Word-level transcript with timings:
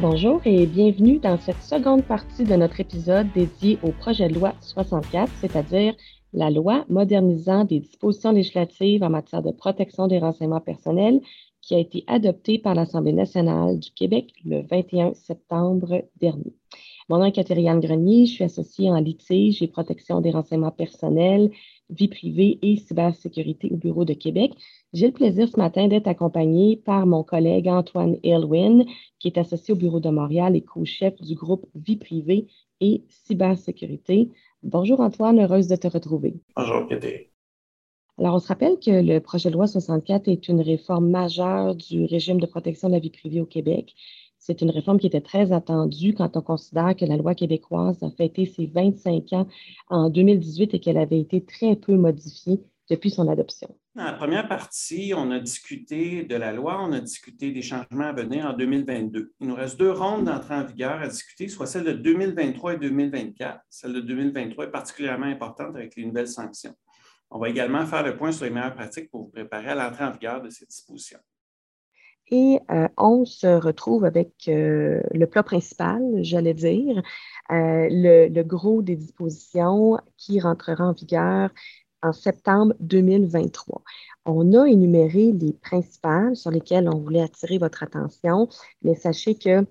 Bonjour 0.00 0.40
et 0.44 0.64
bienvenue 0.66 1.18
dans 1.18 1.36
cette 1.38 1.60
seconde 1.60 2.04
partie 2.04 2.44
de 2.44 2.54
notre 2.54 2.78
épisode 2.78 3.32
dédié 3.32 3.80
au 3.82 3.90
projet 3.90 4.28
de 4.28 4.34
loi 4.34 4.54
64, 4.60 5.28
c'est-à-dire 5.40 5.92
la 6.32 6.50
loi 6.50 6.84
modernisant 6.88 7.64
des 7.64 7.80
dispositions 7.80 8.30
législatives 8.30 9.02
en 9.02 9.10
matière 9.10 9.42
de 9.42 9.50
protection 9.50 10.06
des 10.06 10.20
renseignements 10.20 10.60
personnels 10.60 11.20
qui 11.62 11.74
a 11.74 11.80
été 11.80 12.04
adoptée 12.06 12.60
par 12.60 12.76
l'Assemblée 12.76 13.12
nationale 13.12 13.80
du 13.80 13.90
Québec 13.90 14.32
le 14.44 14.62
21 14.62 15.14
septembre 15.14 16.04
dernier. 16.20 16.54
Mon 17.08 17.18
nom 17.18 17.24
est 17.24 17.32
Catherine 17.32 17.80
Grenier, 17.80 18.26
je 18.26 18.34
suis 18.34 18.44
associée 18.44 18.90
en 18.90 19.00
litige 19.00 19.62
et 19.62 19.66
protection 19.66 20.20
des 20.20 20.30
renseignements 20.30 20.70
personnels, 20.70 21.50
vie 21.90 22.08
privée 22.08 22.60
et 22.62 22.76
cybersécurité 22.76 23.70
au 23.72 23.76
Bureau 23.76 24.04
de 24.04 24.14
Québec. 24.14 24.52
J'ai 24.94 25.08
le 25.08 25.12
plaisir 25.12 25.46
ce 25.48 25.58
matin 25.58 25.86
d'être 25.86 26.06
accompagnée 26.06 26.76
par 26.76 27.04
mon 27.04 27.22
collègue 27.22 27.68
Antoine 27.68 28.16
Elwin, 28.22 28.86
qui 29.18 29.28
est 29.28 29.36
associé 29.36 29.74
au 29.74 29.76
Bureau 29.76 30.00
de 30.00 30.08
Montréal 30.08 30.56
et 30.56 30.62
co-chef 30.62 31.14
du 31.20 31.34
groupe 31.34 31.66
Vie 31.74 31.98
privée 31.98 32.46
et 32.80 33.04
cybersécurité. 33.08 34.30
Bonjour 34.62 35.00
Antoine, 35.00 35.40
heureuse 35.40 35.68
de 35.68 35.76
te 35.76 35.88
retrouver. 35.88 36.40
Bonjour 36.56 36.88
Catherine. 36.88 37.26
Alors, 38.16 38.36
on 38.36 38.38
se 38.38 38.48
rappelle 38.48 38.78
que 38.78 38.90
le 38.90 39.20
projet 39.20 39.50
de 39.50 39.54
loi 39.54 39.66
64 39.66 40.26
est 40.26 40.48
une 40.48 40.62
réforme 40.62 41.10
majeure 41.10 41.74
du 41.74 42.06
régime 42.06 42.40
de 42.40 42.46
protection 42.46 42.88
de 42.88 42.94
la 42.94 42.98
vie 42.98 43.10
privée 43.10 43.42
au 43.42 43.46
Québec. 43.46 43.94
C'est 44.38 44.62
une 44.62 44.70
réforme 44.70 44.98
qui 44.98 45.06
était 45.06 45.20
très 45.20 45.52
attendue 45.52 46.14
quand 46.14 46.34
on 46.38 46.40
considère 46.40 46.96
que 46.96 47.04
la 47.04 47.18
loi 47.18 47.34
québécoise 47.34 48.02
a 48.02 48.10
fêté 48.10 48.46
ses 48.46 48.64
25 48.64 49.34
ans 49.34 49.46
en 49.90 50.08
2018 50.08 50.72
et 50.72 50.80
qu'elle 50.80 50.96
avait 50.96 51.20
été 51.20 51.44
très 51.44 51.76
peu 51.76 51.94
modifiée 51.94 52.58
depuis 52.88 53.10
son 53.10 53.28
adoption. 53.28 53.68
Dans 53.98 54.04
la 54.04 54.12
première 54.12 54.46
partie, 54.46 55.12
on 55.16 55.32
a 55.32 55.40
discuté 55.40 56.22
de 56.22 56.36
la 56.36 56.52
loi, 56.52 56.80
on 56.80 56.92
a 56.92 57.00
discuté 57.00 57.50
des 57.50 57.62
changements 57.62 58.04
à 58.04 58.12
venir 58.12 58.46
en 58.46 58.52
2022. 58.52 59.32
Il 59.40 59.48
nous 59.48 59.56
reste 59.56 59.76
deux 59.76 59.90
rondes 59.90 60.26
d'entrée 60.26 60.54
en 60.54 60.62
vigueur 60.62 61.02
à 61.02 61.08
discuter, 61.08 61.48
soit 61.48 61.66
celle 61.66 61.82
de 61.82 61.92
2023 61.94 62.74
et 62.74 62.76
2024. 62.76 63.60
Celle 63.68 63.94
de 63.94 64.00
2023 64.00 64.66
est 64.66 64.70
particulièrement 64.70 65.26
importante 65.26 65.74
avec 65.74 65.96
les 65.96 66.06
nouvelles 66.06 66.28
sanctions. 66.28 66.76
On 67.28 67.40
va 67.40 67.48
également 67.48 67.84
faire 67.86 68.04
le 68.04 68.16
point 68.16 68.30
sur 68.30 68.44
les 68.44 68.52
meilleures 68.52 68.76
pratiques 68.76 69.10
pour 69.10 69.22
vous 69.22 69.30
préparer 69.30 69.70
à 69.70 69.74
l'entrée 69.74 70.04
en 70.04 70.12
vigueur 70.12 70.42
de 70.42 70.50
ces 70.50 70.64
dispositions. 70.64 71.18
Et 72.30 72.60
euh, 72.70 72.86
on 72.98 73.24
se 73.24 73.48
retrouve 73.48 74.04
avec 74.04 74.32
euh, 74.46 75.00
le 75.12 75.26
plat 75.26 75.42
principal, 75.42 76.00
j'allais 76.20 76.54
dire, 76.54 77.02
euh, 77.50 77.88
le, 77.90 78.42
gros 78.42 78.80
des 78.80 78.94
dispositions 78.94 79.98
qui 80.16 80.38
rentrera 80.38 80.84
en 80.84 80.92
vigueur 80.92 81.50
en 82.02 82.12
septembre 82.12 82.74
2023. 82.80 83.82
On 84.24 84.52
a 84.54 84.66
énuméré 84.66 85.32
les 85.32 85.52
principales 85.52 86.36
sur 86.36 86.50
lesquelles 86.50 86.88
on 86.88 86.98
voulait 86.98 87.22
attirer 87.22 87.58
votre 87.58 87.82
attention, 87.82 88.48
mais 88.82 88.94
sachez 88.94 89.36
que 89.36 89.66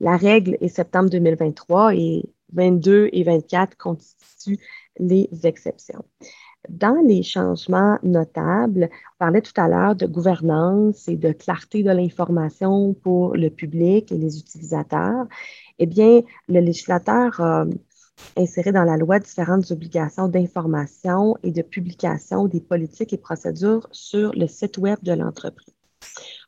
la 0.00 0.16
règle 0.16 0.56
est 0.60 0.68
septembre 0.68 1.10
2023 1.10 1.94
et 1.94 2.24
22 2.52 3.10
et 3.12 3.22
24 3.22 3.76
constituent 3.76 4.60
les 4.98 5.28
exceptions. 5.44 6.04
Dans 6.68 6.96
les 7.06 7.22
changements 7.22 7.98
notables, 8.02 8.88
on 8.90 9.18
parlait 9.18 9.42
tout 9.42 9.52
à 9.56 9.68
l'heure 9.68 9.94
de 9.94 10.06
gouvernance 10.06 11.08
et 11.08 11.16
de 11.16 11.32
clarté 11.32 11.82
de 11.82 11.90
l'information 11.90 12.94
pour 12.94 13.36
le 13.36 13.50
public 13.50 14.10
et 14.10 14.16
les 14.16 14.38
utilisateurs. 14.38 15.26
Eh 15.78 15.86
bien, 15.86 16.22
le 16.48 16.60
législateur 16.60 17.66
inséré 18.36 18.72
dans 18.72 18.84
la 18.84 18.96
loi 18.96 19.18
différentes 19.18 19.70
obligations 19.70 20.28
d'information 20.28 21.36
et 21.42 21.50
de 21.50 21.62
publication 21.62 22.46
des 22.46 22.60
politiques 22.60 23.12
et 23.12 23.18
procédures 23.18 23.88
sur 23.92 24.32
le 24.34 24.46
site 24.46 24.78
Web 24.78 24.98
de 25.02 25.12
l'entreprise. 25.12 25.74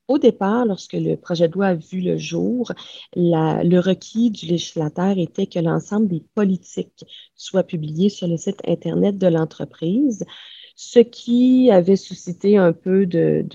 Au 0.08 0.18
départ, 0.18 0.64
lorsque 0.66 0.92
le 0.92 1.16
projet 1.16 1.48
de 1.48 1.54
loi 1.54 1.66
a 1.66 1.74
vu 1.74 2.00
le 2.00 2.16
jour, 2.16 2.70
le 3.16 3.78
requis 3.80 4.30
du 4.30 4.46
législateur 4.46 5.18
était 5.18 5.46
que 5.46 5.58
l'ensemble 5.58 6.06
des 6.06 6.22
politiques 6.34 7.04
soient 7.34 7.64
publiées 7.64 8.08
sur 8.08 8.28
le 8.28 8.36
site 8.36 8.60
Internet 8.68 9.18
de 9.18 9.26
l'entreprise 9.26 10.24
ce 10.76 11.00
qui 11.00 11.70
avait 11.70 11.96
suscité 11.96 12.58
un 12.58 12.72
peu 12.72 13.06
de, 13.06 13.46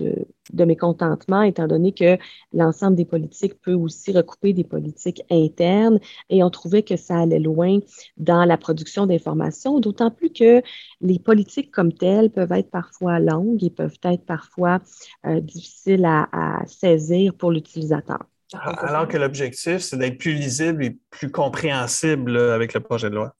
mécontentement, 0.52 1.42
étant 1.42 1.68
donné 1.68 1.92
que 1.92 2.18
l'ensemble 2.52 2.96
des 2.96 3.04
politiques 3.04 3.54
peut 3.62 3.74
aussi 3.74 4.12
recouper 4.12 4.52
des 4.52 4.64
politiques 4.64 5.22
internes, 5.30 6.00
et 6.28 6.42
on 6.42 6.50
trouvait 6.50 6.82
que 6.82 6.96
ça 6.96 7.20
allait 7.20 7.38
loin 7.38 7.78
dans 8.16 8.44
la 8.44 8.58
production 8.58 9.06
d'informations, 9.06 9.78
d'autant 9.78 10.10
plus 10.10 10.30
que 10.30 10.62
les 11.00 11.18
politiques 11.20 11.70
comme 11.70 11.92
telles 11.92 12.30
peuvent 12.30 12.52
être 12.52 12.70
parfois 12.70 13.20
longues 13.20 13.62
et 13.62 13.70
peuvent 13.70 13.98
être 14.02 14.26
parfois 14.26 14.80
euh, 15.24 15.40
difficiles 15.40 16.04
à 16.04 16.62
saisir 16.66 17.34
pour 17.34 17.52
l'utilisateur. 17.52 18.18
Alors 18.52 19.08
que 19.08 19.16
l'objectif, 19.16 19.78
c'est 19.78 19.96
d'être 19.96 20.18
plus 20.18 20.34
lisible 20.34 20.84
et 20.84 20.98
plus 21.10 21.30
compréhensible 21.30 22.36
avec 22.36 22.74
le 22.74 22.80
projet 22.80 23.08
de 23.08 23.14
loi. 23.14 23.34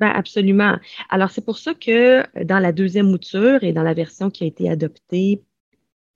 Ben 0.00 0.08
absolument. 0.10 0.76
Alors, 1.08 1.30
c'est 1.30 1.44
pour 1.44 1.58
ça 1.58 1.74
que 1.74 2.20
euh, 2.38 2.44
dans 2.44 2.58
la 2.58 2.72
deuxième 2.72 3.10
mouture 3.10 3.62
et 3.62 3.72
dans 3.72 3.82
la 3.82 3.94
version 3.94 4.30
qui 4.30 4.44
a 4.44 4.46
été 4.46 4.68
adoptée 4.70 5.42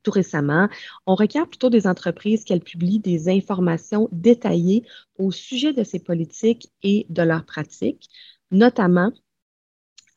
tout 0.02 0.10
récemment, 0.12 0.68
on 1.06 1.14
requiert 1.14 1.48
plutôt 1.48 1.70
des 1.70 1.86
entreprises 1.86 2.44
qu'elles 2.44 2.62
publient 2.62 3.00
des 3.00 3.28
informations 3.28 4.08
détaillées 4.12 4.84
au 5.18 5.30
sujet 5.30 5.72
de 5.74 5.84
ces 5.84 6.00
politiques 6.00 6.70
et 6.82 7.06
de 7.10 7.22
leurs 7.22 7.44
pratiques, 7.44 8.08
notamment 8.50 9.12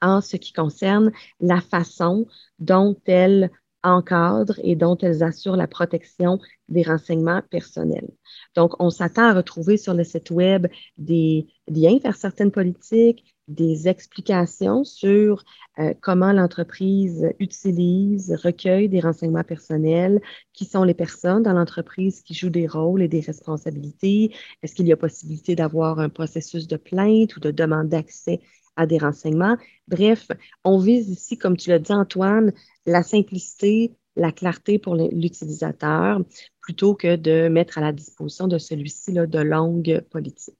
en 0.02 0.22
ce 0.22 0.38
qui 0.38 0.54
concerne 0.54 1.12
la 1.40 1.62
façon 1.62 2.28
dont 2.60 2.96
elles 3.06 3.50
encadrent 3.84 4.60
et 4.64 4.76
dont 4.76 4.98
elles 4.98 5.24
assurent 5.24 5.58
la 5.58 5.68
protection 5.68 6.40
des 6.70 6.84
renseignements 6.84 7.42
personnels. 7.50 8.10
Donc, 8.56 8.82
on 8.82 8.90
s'attend 8.90 9.24
à 9.24 9.34
retrouver 9.34 9.78
sur 9.78 9.94
le 9.94 10.04
site 10.04 10.32
Web 10.32 10.68
des 10.98 11.48
liens 11.68 11.98
vers 12.02 12.16
certaines 12.16 12.52
politiques, 12.52 13.33
des 13.48 13.88
explications 13.88 14.84
sur 14.84 15.44
euh, 15.80 15.94
comment 16.02 16.32
l'entreprise 16.32 17.28
utilise, 17.40 18.34
recueille 18.44 18.90
des 18.90 19.00
renseignements 19.00 19.44
personnels, 19.44 20.22
qui 20.54 20.66
sont 20.66 20.84
les 20.84 20.94
personnes 20.94 21.44
dans 21.44 21.54
l'entreprise 21.54 22.22
qui 22.22 22.34
jouent 22.34 22.50
des 22.50 22.68
rôles 22.68 23.02
et 23.02 23.08
des 23.08 23.20
responsabilités, 23.20 24.34
est-ce 24.62 24.76
qu'il 24.76 24.88
y 24.88 24.94
a 24.94 24.98
possibilité 24.98 25.56
d'avoir 25.56 26.00
un 26.00 26.10
processus 26.10 26.68
de 26.68 26.78
plainte 26.78 27.36
ou 27.36 27.40
de 27.40 27.52
demande 27.52 27.90
d'accès 27.90 28.40
à 28.76 28.86
des 28.86 28.98
renseignements? 28.98 29.58
Bref, 29.88 30.28
on 30.64 30.78
vise 30.78 31.10
ici, 31.10 31.38
comme 31.38 31.58
tu 31.58 31.70
l'as 31.70 31.80
dit 31.80 31.94
Antoine, 31.94 32.54
la 32.86 33.04
simplicité, 33.04 33.96
la 34.16 34.32
clarté 34.32 34.80
pour 34.80 34.96
l'utilisateur, 34.96 36.22
plutôt 36.62 36.96
que 36.96 37.16
de 37.16 37.48
mettre 37.50 37.78
à 37.78 37.82
la 37.82 37.92
disposition 37.92 38.48
de 38.48 38.58
celui-ci 38.58 39.14
de 39.14 39.40
longues 39.40 40.02
politiques. 40.12 40.58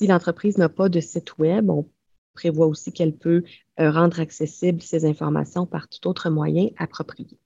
Si 0.00 0.06
l'entreprise 0.06 0.56
n'a 0.56 0.70
pas 0.70 0.88
de 0.88 0.98
site 0.98 1.36
Web, 1.36 1.68
on 1.68 1.86
prévoit 2.32 2.66
aussi 2.66 2.90
qu'elle 2.90 3.14
peut 3.14 3.44
euh, 3.78 3.90
rendre 3.90 4.18
accessibles 4.18 4.80
ces 4.80 5.04
informations 5.04 5.66
par 5.66 5.88
tout 5.88 6.08
autre 6.08 6.30
moyen 6.30 6.68
approprié. 6.78 7.38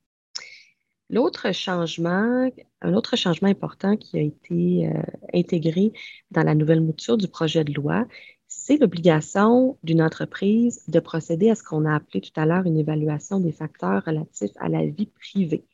L'autre 1.10 1.50
changement, 1.50 2.48
un 2.80 2.94
autre 2.94 3.16
changement 3.16 3.48
important 3.48 3.96
qui 3.96 4.16
a 4.18 4.22
été 4.22 4.86
euh, 4.86 5.02
intégré 5.34 5.92
dans 6.30 6.44
la 6.44 6.54
nouvelle 6.54 6.80
mouture 6.80 7.16
du 7.16 7.26
projet 7.26 7.64
de 7.64 7.72
loi, 7.72 8.06
c'est 8.46 8.76
l'obligation 8.76 9.76
d'une 9.82 10.00
entreprise 10.00 10.84
de 10.86 11.00
procéder 11.00 11.50
à 11.50 11.56
ce 11.56 11.64
qu'on 11.64 11.84
a 11.84 11.96
appelé 11.96 12.20
tout 12.20 12.40
à 12.40 12.46
l'heure 12.46 12.66
une 12.66 12.78
évaluation 12.78 13.40
des 13.40 13.50
facteurs 13.50 14.04
relatifs 14.04 14.56
à 14.60 14.68
la 14.68 14.86
vie 14.86 15.06
privée. 15.06 15.66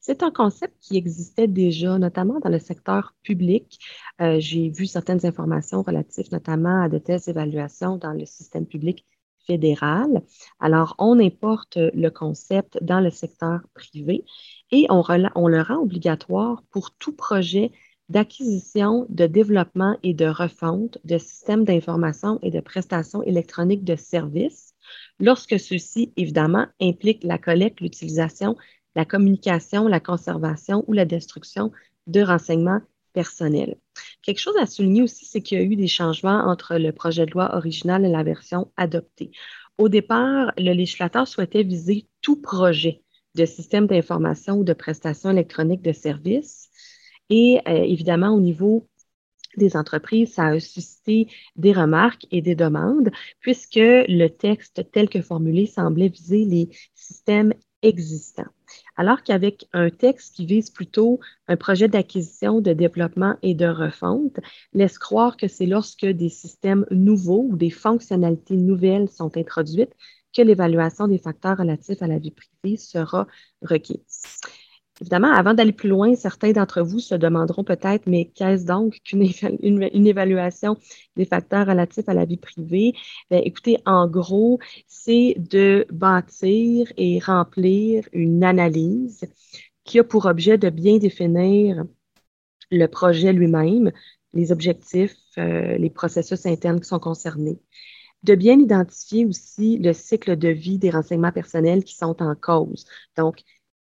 C'est 0.00 0.22
un 0.22 0.30
concept 0.30 0.74
qui 0.80 0.96
existait 0.96 1.48
déjà, 1.48 1.98
notamment 1.98 2.40
dans 2.40 2.50
le 2.50 2.58
secteur 2.58 3.14
public. 3.22 3.78
Euh, 4.20 4.40
j'ai 4.40 4.70
vu 4.70 4.86
certaines 4.86 5.24
informations 5.24 5.82
relatives 5.82 6.32
notamment 6.32 6.82
à 6.82 6.88
de 6.88 6.98
telles 6.98 7.28
évaluations 7.28 7.96
dans 7.96 8.12
le 8.12 8.26
système 8.26 8.66
public 8.66 9.06
fédéral. 9.46 10.22
Alors, 10.60 10.94
on 10.98 11.18
importe 11.18 11.76
le 11.76 12.08
concept 12.10 12.78
dans 12.82 13.00
le 13.00 13.10
secteur 13.10 13.60
privé 13.74 14.24
et 14.70 14.86
on, 14.90 15.02
on 15.34 15.48
le 15.48 15.62
rend 15.62 15.78
obligatoire 15.78 16.62
pour 16.70 16.92
tout 16.92 17.12
projet 17.12 17.72
d'acquisition, 18.08 19.06
de 19.08 19.26
développement 19.26 19.96
et 20.02 20.12
de 20.12 20.26
refonte 20.26 20.98
de 21.04 21.18
systèmes 21.18 21.64
d'information 21.64 22.38
et 22.42 22.50
de 22.50 22.60
prestations 22.60 23.22
électroniques 23.22 23.84
de 23.84 23.96
services 23.96 24.74
lorsque 25.18 25.58
ceux-ci, 25.58 26.12
évidemment, 26.16 26.66
impliquent 26.80 27.24
la 27.24 27.38
collecte, 27.38 27.80
l'utilisation 27.80 28.56
la 28.94 29.04
communication, 29.04 29.88
la 29.88 30.00
conservation 30.00 30.84
ou 30.86 30.92
la 30.92 31.04
destruction 31.04 31.72
de 32.06 32.20
renseignements 32.22 32.80
personnels. 33.12 33.76
Quelque 34.22 34.40
chose 34.40 34.56
à 34.58 34.66
souligner 34.66 35.02
aussi, 35.02 35.26
c'est 35.26 35.42
qu'il 35.42 35.58
y 35.58 35.60
a 35.60 35.64
eu 35.64 35.76
des 35.76 35.88
changements 35.88 36.46
entre 36.46 36.76
le 36.76 36.92
projet 36.92 37.26
de 37.26 37.32
loi 37.32 37.54
original 37.54 38.04
et 38.04 38.10
la 38.10 38.22
version 38.22 38.70
adoptée. 38.76 39.30
Au 39.78 39.88
départ, 39.88 40.52
le 40.58 40.72
législateur 40.72 41.26
souhaitait 41.28 41.62
viser 41.62 42.06
tout 42.20 42.40
projet 42.40 43.02
de 43.34 43.46
système 43.46 43.86
d'information 43.86 44.58
ou 44.58 44.64
de 44.64 44.72
prestation 44.72 45.30
électronique 45.30 45.82
de 45.82 45.92
services. 45.92 46.68
Et 47.30 47.60
euh, 47.66 47.82
évidemment, 47.82 48.34
au 48.34 48.40
niveau 48.40 48.88
des 49.56 49.76
entreprises, 49.76 50.34
ça 50.34 50.46
a 50.46 50.60
suscité 50.60 51.28
des 51.56 51.72
remarques 51.72 52.26
et 52.30 52.40
des 52.42 52.54
demandes, 52.54 53.10
puisque 53.40 53.76
le 53.76 54.28
texte 54.28 54.90
tel 54.92 55.08
que 55.08 55.20
formulé 55.20 55.66
semblait 55.66 56.08
viser 56.08 56.44
les 56.44 56.70
systèmes 56.94 57.52
existants. 57.82 58.50
Alors 58.96 59.22
qu'avec 59.22 59.66
un 59.72 59.90
texte 59.90 60.36
qui 60.36 60.46
vise 60.46 60.70
plutôt 60.70 61.20
un 61.48 61.56
projet 61.56 61.88
d'acquisition, 61.88 62.60
de 62.60 62.72
développement 62.72 63.36
et 63.42 63.54
de 63.54 63.66
refonte, 63.66 64.38
laisse 64.74 64.98
croire 64.98 65.36
que 65.36 65.48
c'est 65.48 65.66
lorsque 65.66 66.06
des 66.06 66.28
systèmes 66.28 66.86
nouveaux 66.90 67.46
ou 67.50 67.56
des 67.56 67.70
fonctionnalités 67.70 68.56
nouvelles 68.56 69.08
sont 69.08 69.36
introduites 69.36 69.94
que 70.34 70.42
l'évaluation 70.42 71.08
des 71.08 71.18
facteurs 71.18 71.58
relatifs 71.58 72.02
à 72.02 72.06
la 72.06 72.18
vie 72.18 72.32
privée 72.32 72.76
sera 72.76 73.26
requise. 73.62 74.40
Évidemment, 75.02 75.32
avant 75.32 75.52
d'aller 75.52 75.72
plus 75.72 75.88
loin, 75.88 76.14
certains 76.14 76.52
d'entre 76.52 76.80
vous 76.80 77.00
se 77.00 77.16
demanderont 77.16 77.64
peut-être, 77.64 78.06
mais 78.06 78.26
qu'est-ce 78.36 78.64
donc 78.64 79.00
qu'une 79.02 79.28
une, 79.60 80.06
évaluation 80.06 80.76
des 81.16 81.24
facteurs 81.24 81.66
relatifs 81.66 82.08
à 82.08 82.14
la 82.14 82.24
vie 82.24 82.36
privée? 82.36 82.94
Bien, 83.28 83.40
écoutez, 83.42 83.78
en 83.84 84.06
gros, 84.06 84.60
c'est 84.86 85.34
de 85.38 85.86
bâtir 85.90 86.92
et 86.96 87.18
remplir 87.18 88.08
une 88.12 88.44
analyse 88.44 89.24
qui 89.82 89.98
a 89.98 90.04
pour 90.04 90.26
objet 90.26 90.56
de 90.56 90.70
bien 90.70 90.98
définir 90.98 91.84
le 92.70 92.86
projet 92.86 93.32
lui-même, 93.32 93.90
les 94.34 94.52
objectifs, 94.52 95.16
euh, 95.36 95.76
les 95.78 95.90
processus 95.90 96.46
internes 96.46 96.80
qui 96.80 96.86
sont 96.86 97.00
concernés, 97.00 97.58
de 98.22 98.36
bien 98.36 98.56
identifier 98.60 99.26
aussi 99.26 99.78
le 99.78 99.92
cycle 99.94 100.36
de 100.36 100.48
vie 100.48 100.78
des 100.78 100.90
renseignements 100.90 101.32
personnels 101.32 101.82
qui 101.82 101.96
sont 101.96 102.22
en 102.22 102.36
cause. 102.36 102.86
Donc, 103.16 103.42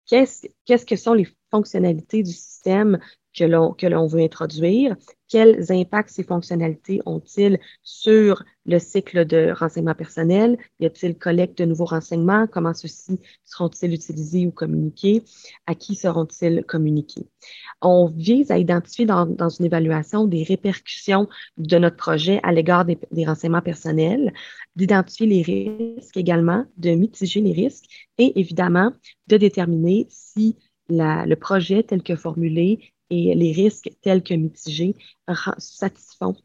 qu'est-ce 0.09 0.85
que 0.85 0.95
sont 0.95 1.13
les 1.13 1.27
fonctionnalités 1.51 2.23
du 2.23 2.31
système 2.31 2.99
que 3.33 3.43
l'on 3.43 4.07
veut 4.07 4.21
introduire, 4.21 4.95
quels 5.29 5.71
impacts 5.71 6.09
ces 6.09 6.23
fonctionnalités 6.23 7.01
ont-ils 7.05 7.59
sur 7.83 8.43
le 8.65 8.79
cycle 8.79 9.25
de 9.25 9.53
renseignement 9.55 9.93
personnel? 9.93 10.57
Y 10.79 10.87
a-t-il 10.87 11.17
collecte 11.17 11.59
de 11.59 11.65
nouveaux 11.65 11.85
renseignements? 11.85 12.47
Comment 12.47 12.73
ceux-ci 12.73 13.19
seront-ils 13.45 13.93
utilisés 13.93 14.47
ou 14.47 14.51
communiqués? 14.51 15.23
À 15.67 15.75
qui 15.75 15.93
seront-ils 15.95 16.65
communiqués? 16.65 17.27
On 17.81 18.07
vise 18.07 18.49
à 18.49 18.57
identifier 18.57 19.05
dans, 19.05 19.49
une 19.49 19.65
évaluation 19.65 20.25
des 20.25 20.43
répercussions 20.43 21.29
de 21.57 21.77
notre 21.77 21.95
projet 21.95 22.39
à 22.41 22.51
l'égard 22.51 22.85
des, 22.85 22.97
renseignements 23.25 23.61
personnels, 23.61 24.33
d'identifier 24.75 25.27
les 25.27 25.41
risques 25.43 26.17
également, 26.17 26.65
de 26.77 26.91
mitiger 26.91 27.41
les 27.41 27.53
risques 27.53 28.07
et 28.17 28.39
évidemment 28.39 28.91
de 29.27 29.37
déterminer 29.37 30.07
si 30.09 30.57
le 30.89 31.35
projet 31.35 31.83
tel 31.83 32.01
que 32.01 32.15
formulé 32.15 32.93
et 33.09 33.33
les 33.35 33.51
risques 33.51 33.89
tels 34.01 34.23
que 34.23 34.33
mitigés 34.33 34.95
satisfont 35.57 36.35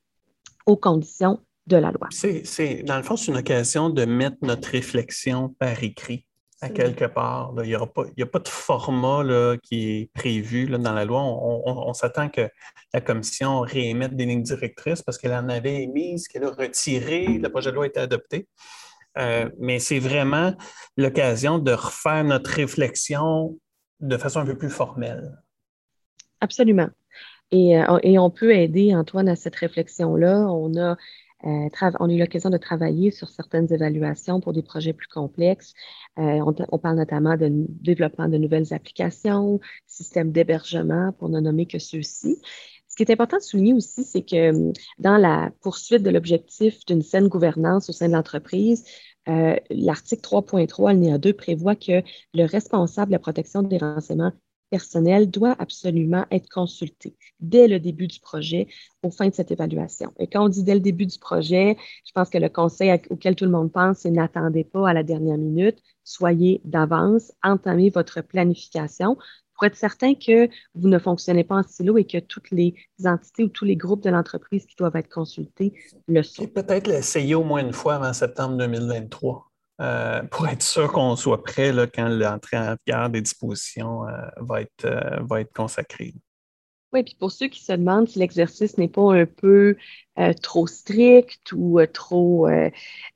aux 0.66 0.76
conditions 0.76 1.40
de 1.66 1.76
la 1.76 1.90
loi. 1.90 2.08
C'est, 2.11 2.82
dans 2.82 2.96
le 2.96 3.02
fond, 3.02 3.16
c'est 3.16 3.32
une 3.32 3.38
occasion 3.38 3.90
de 3.90 4.05
mettre 4.05 4.37
notre 4.43 4.69
réflexion 4.69 5.49
par 5.58 5.82
écrit 5.82 6.26
à 6.61 6.70
quelque 6.70 7.05
part. 7.05 7.52
Il 7.62 7.69
n'y 7.69 7.75
a, 7.75 8.26
pas 8.26 8.38
de 8.38 8.49
format 8.49 9.22
là, 9.22 9.56
qui 9.62 9.90
est 9.90 10.11
prévu 10.14 10.66
là, 10.66 10.78
dans 10.78 10.93
la 10.93 11.05
loi. 11.05 11.20
On, 11.22 11.93
s'attend 11.93 12.28
que 12.28 12.49
la 12.93 13.00
commission 13.00 13.60
réémette 13.60 14.17
des 14.17 14.25
lignes 14.25 14.43
directrices 14.43 15.02
parce 15.02 15.19
qu'elle 15.19 15.34
en 15.34 15.49
avait 15.49 15.82
émise, 15.82 16.26
qu'elle 16.28 16.44
a 16.44 16.50
retiré, 16.50 17.26
le 17.26 17.49
projet 17.50 17.70
de 17.70 17.76
loi 17.76 17.84
a 17.84 17.88
été 17.88 18.00
adopté. 18.00 18.49
Euh, 19.19 19.49
mais 19.60 19.78
c'est 19.78 20.00
vraiment 20.00 20.55
l'occasion 20.96 21.58
de 21.58 21.72
refaire 21.72 22.25
notre 22.25 22.50
réflexion 22.50 23.56
de 24.00 24.17
façon 24.17 24.40
un 24.40 24.46
peu 24.46 24.56
plus 24.56 24.70
formelle. 24.70 25.44
Absolument. 26.44 26.91
Et, 27.52 27.79
euh, 27.79 27.99
et, 28.02 28.19
on 28.19 28.31
peut 28.31 28.55
aider 28.55 28.94
Antoine 28.94 29.29
à 29.29 29.37
cette 29.37 29.56
réflexion-là. 29.56 30.46
On 30.50 30.76
a, 30.76 30.96
euh, 31.46 31.69
on 32.00 32.11
a 32.11 32.12
eu 32.12 32.19
l'occasion 32.19 32.50
de 32.50 32.58
travailler 32.58 33.11
sur 33.11 33.31
certaines 33.31 33.73
évaluations 33.73 34.41
pour 34.41 34.52
des 34.52 34.62
projets 34.62 34.93
plus 34.93 35.08
complexes. 35.08 35.73
Euh, 36.19 36.41
on, 36.70 36.79
parle 36.79 36.96
notamment 36.96 37.38
de 37.38 37.49
développement 37.50 38.29
de 38.29 38.37
nouvelles 38.37 38.75
applications, 38.75 39.58
systèmes 39.87 40.32
d'hébergement, 40.32 41.12
pour 41.19 41.31
ne 41.31 41.41
nommer 41.41 41.64
que 41.64 41.79
ceux-ci. 41.79 42.37
Ce 42.88 42.96
qui 42.96 43.05
est 43.05 43.11
important 43.11 43.38
de 43.38 43.43
souligner 43.43 43.73
aussi, 43.73 44.05
c'est 44.05 44.23
que 44.23 44.50
hum, 44.50 44.73
dans 44.99 45.17
la 45.17 45.50
poursuite 45.62 46.02
de 46.02 46.11
l'objectif 46.11 46.85
d'une 46.85 47.02
saine 47.02 47.29
gouvernance 47.29 47.88
au 47.88 47.93
sein 47.94 48.08
de 48.08 48.12
l'entreprise, 48.12 48.85
l'article 49.26 50.20
3.3, 50.23 50.91
alinéa 50.91 51.17
2, 51.17 51.32
prévoit 51.32 51.75
que 51.75 52.02
le 52.35 52.44
responsable 52.44 53.12
de 53.12 53.14
la 53.14 53.19
protection 53.19 53.62
des 53.62 53.79
renseignements 53.79 54.32
personnel 54.74 55.30
doit 55.30 55.54
absolument 55.60 56.26
être 56.32 56.48
consulté 56.48 57.14
dès 57.38 57.68
le 57.68 57.78
début 57.78 58.08
du 58.08 58.18
projet 58.18 58.66
au 59.04 59.10
fin 59.12 59.28
de 59.28 59.32
cette 59.32 59.52
évaluation. 59.52 60.12
Et 60.18 60.26
quand 60.26 60.44
on 60.44 60.48
dit 60.48 60.64
dès 60.64 60.74
le 60.74 60.80
début 60.80 61.06
du 61.06 61.16
projet, 61.20 61.76
je 62.04 62.10
pense 62.12 62.28
que 62.28 62.38
le 62.38 62.48
conseil 62.48 62.90
auquel 63.08 63.36
tout 63.36 63.44
le 63.44 63.52
monde 63.52 63.70
pense, 63.70 63.98
c'est 63.98 64.10
n'attendez 64.10 64.64
pas 64.64 64.88
à 64.88 64.92
la 64.92 65.04
dernière 65.04 65.38
minute, 65.38 65.78
soyez 66.02 66.60
d'avance, 66.64 67.30
entamez 67.44 67.90
votre 67.90 68.20
planification 68.20 69.16
pour 69.54 69.64
être 69.64 69.76
certain 69.76 70.14
que 70.14 70.48
vous 70.74 70.88
ne 70.88 70.98
fonctionnez 70.98 71.44
pas 71.44 71.54
en 71.54 71.62
silo 71.62 71.96
et 71.96 72.04
que 72.04 72.18
toutes 72.18 72.50
les 72.50 72.74
entités 73.04 73.44
ou 73.44 73.48
tous 73.50 73.64
les 73.64 73.76
groupes 73.76 74.02
de 74.02 74.10
l'entreprise 74.10 74.66
qui 74.66 74.74
doivent 74.74 74.96
être 74.96 75.08
consultés 75.08 75.72
le 76.08 76.24
sont. 76.24 76.48
Peut-être 76.48 76.88
l'essayer 76.88 77.36
au 77.36 77.44
moins 77.44 77.60
une 77.60 77.72
fois 77.72 77.94
avant 77.94 78.12
septembre 78.12 78.56
2023. 78.56 79.53
Euh, 79.80 80.22
pour 80.30 80.48
être 80.48 80.62
sûr 80.62 80.90
qu'on 80.92 81.16
soit 81.16 81.42
prêt 81.42 81.72
là, 81.72 81.86
quand 81.86 82.08
l'entrée 82.08 82.56
en 82.56 82.76
vigueur 82.86 83.10
des 83.10 83.22
dispositions 83.22 84.08
euh, 84.08 84.28
va, 84.38 84.60
être, 84.60 84.84
euh, 84.84 85.20
va 85.22 85.40
être 85.40 85.52
consacrée. 85.52 86.14
Oui, 86.94 87.02
puis 87.02 87.17
pour 87.19 87.32
ceux 87.32 87.49
qui 87.49 87.64
se 87.64 87.73
demandent 87.73 88.08
si 88.08 88.20
l'exercice 88.20 88.79
n'est 88.79 88.88
pas 88.88 89.12
un 89.12 89.26
peu 89.26 89.76
euh, 90.20 90.32
trop 90.32 90.69
strict 90.69 91.50
ou 91.52 91.81
euh, 91.81 91.87
trop, 91.88 92.46
euh, 92.46 92.70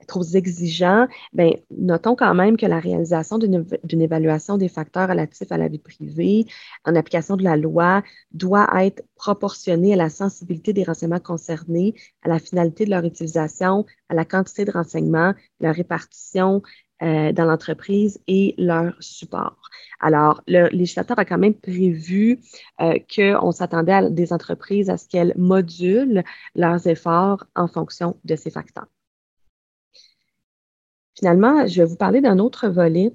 trop 0.09 0.25
exigeant, 0.25 1.07
ben, 1.33 1.53
notons 1.71 2.17
quand 2.17 2.35
même 2.35 2.57
que 2.57 2.67
la 2.67 2.81
réalisation 2.81 3.39
d'une 3.39 4.03
évaluation 4.03 4.59
des 4.59 4.69
facteurs 4.69 5.09
relatifs 5.09 5.53
à 5.53 5.59
la 5.59 5.69
vie 5.69 5.79
privée 5.79 6.47
en 6.85 6.97
application 6.97 7.37
de 7.37 7.45
la 7.45 7.57
loi 7.57 8.03
doit 8.33 8.69
être 8.85 9.05
proportionnée 9.15 9.93
à 9.93 9.97
la 9.97 10.11
sensibilité 10.11 10.73
des 10.73 10.83
renseignements 10.83 11.21
concernés, 11.21 11.95
à 12.23 12.29
la 12.29 12.41
finalité 12.41 12.85
de 12.85 12.91
leur 12.91 13.05
utilisation, 13.05 13.87
à 14.09 14.15
la 14.15 14.25
quantité 14.25 14.65
de 14.65 14.73
renseignements, 14.73 15.35
la 15.61 15.71
répartition 15.71 16.63
dans 17.01 17.45
l'entreprise 17.45 18.21
et 18.27 18.57
leur 18.59 18.97
support. 18.99 19.58
Alors, 20.01 20.43
le 20.47 20.69
législateur 20.69 21.19
a 21.19 21.25
quand 21.25 21.39
même 21.39 21.55
prévu 21.55 22.41
euh, 22.81 22.99
qu'on 23.15 23.53
s'attendait 23.53 23.93
à 23.93 24.11
des 24.11 24.33
entreprises 24.33 24.91
à 24.91 24.97
ce 24.97 25.09
qu'elles 25.09 25.35
modulent 25.37 26.23
leurs 26.55 26.87
efforts 26.87 27.45
en 27.57 27.69
fonction 27.69 28.19
de 28.25 28.37
ces 28.37 28.51
facteurs. 28.51 28.87
Finalement, 31.17 31.67
je 31.67 31.83
vais 31.83 31.89
vous 31.89 31.97
parler 31.97 32.21
d'un 32.21 32.39
autre 32.39 32.69
volet 32.69 33.13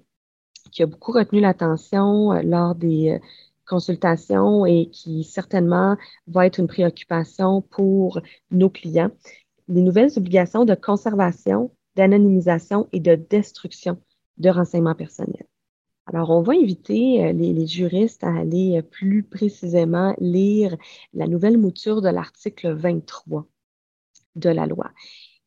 qui 0.71 0.83
a 0.83 0.87
beaucoup 0.87 1.11
retenu 1.11 1.39
l'attention 1.39 2.33
euh, 2.33 2.41
lors 2.41 2.75
des 2.75 3.11
euh, 3.11 3.19
consultations 3.65 4.65
et 4.65 4.89
qui 4.89 5.23
certainement 5.23 5.95
va 6.27 6.45
être 6.45 6.59
une 6.59 6.67
préoccupation 6.67 7.61
pour 7.61 8.21
nos 8.51 8.69
clients. 8.69 9.11
Les 9.69 9.81
nouvelles 9.81 10.11
obligations 10.17 10.65
de 10.65 10.75
conservation 10.75 11.71
d'anonymisation 11.95 12.87
et 12.91 12.99
de 12.99 13.15
destruction 13.15 14.01
de 14.37 14.49
renseignements 14.49 14.95
personnels. 14.95 15.47
Alors, 16.05 16.31
on 16.31 16.41
va 16.41 16.53
inviter 16.53 17.23
euh, 17.25 17.31
les, 17.31 17.65
juristes 17.65 18.23
à 18.23 18.35
aller 18.35 18.77
euh, 18.77 18.81
plus 18.81 19.23
précisément 19.23 20.13
lire 20.19 20.75
la 21.13 21.27
nouvelle 21.27 21.57
mouture 21.57 22.01
de 22.01 22.09
l'article 22.09 22.73
23 22.73 23.47
de 24.35 24.49
la 24.49 24.65
loi. 24.65 24.91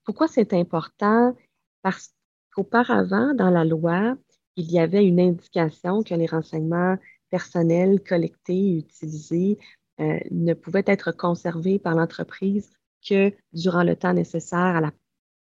Pourquoi 0.05 0.29
c'est 0.29 0.55
important? 0.55 1.37
Parce 1.83 2.15
qu'auparavant, 2.55 3.35
dans 3.35 3.51
la 3.51 3.65
loi, 3.65 4.17
il 4.57 4.71
y 4.71 4.79
avait 4.79 5.05
une 5.05 5.21
indication 5.21 6.03
que 6.03 6.15
les 6.15 6.27
renseignements 6.27 6.97
personnels 7.29 8.03
collectés 8.03 8.55
et 8.55 8.79
utilisés 8.79 9.59
euh, 10.01 10.19
ne 10.31 10.55
pouvaient 10.55 10.85
être 10.87 11.13
conservés 11.13 11.79
par 11.79 11.95
l'entreprise 11.95 12.71
que 13.07 13.33
durant 13.53 13.83
le 13.83 13.95
temps 13.97 14.15
nécessaire 14.15 14.59
à 14.59 14.81
la 14.81 14.93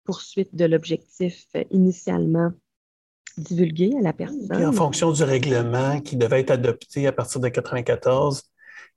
poursuite 0.04 0.54
de 0.54 0.66
l'objectif 0.66 1.46
initialement 1.70 2.52
divulgué 3.38 3.92
à 3.98 4.02
la 4.02 4.12
personne. 4.12 4.64
en 4.64 4.72
fonction 4.72 5.12
du 5.12 5.22
règlement 5.22 6.00
qui 6.00 6.16
devait 6.16 6.40
être 6.40 6.50
adopté 6.50 7.06
à 7.06 7.12
partir 7.12 7.40
de 7.40 7.46
1994 7.46 8.42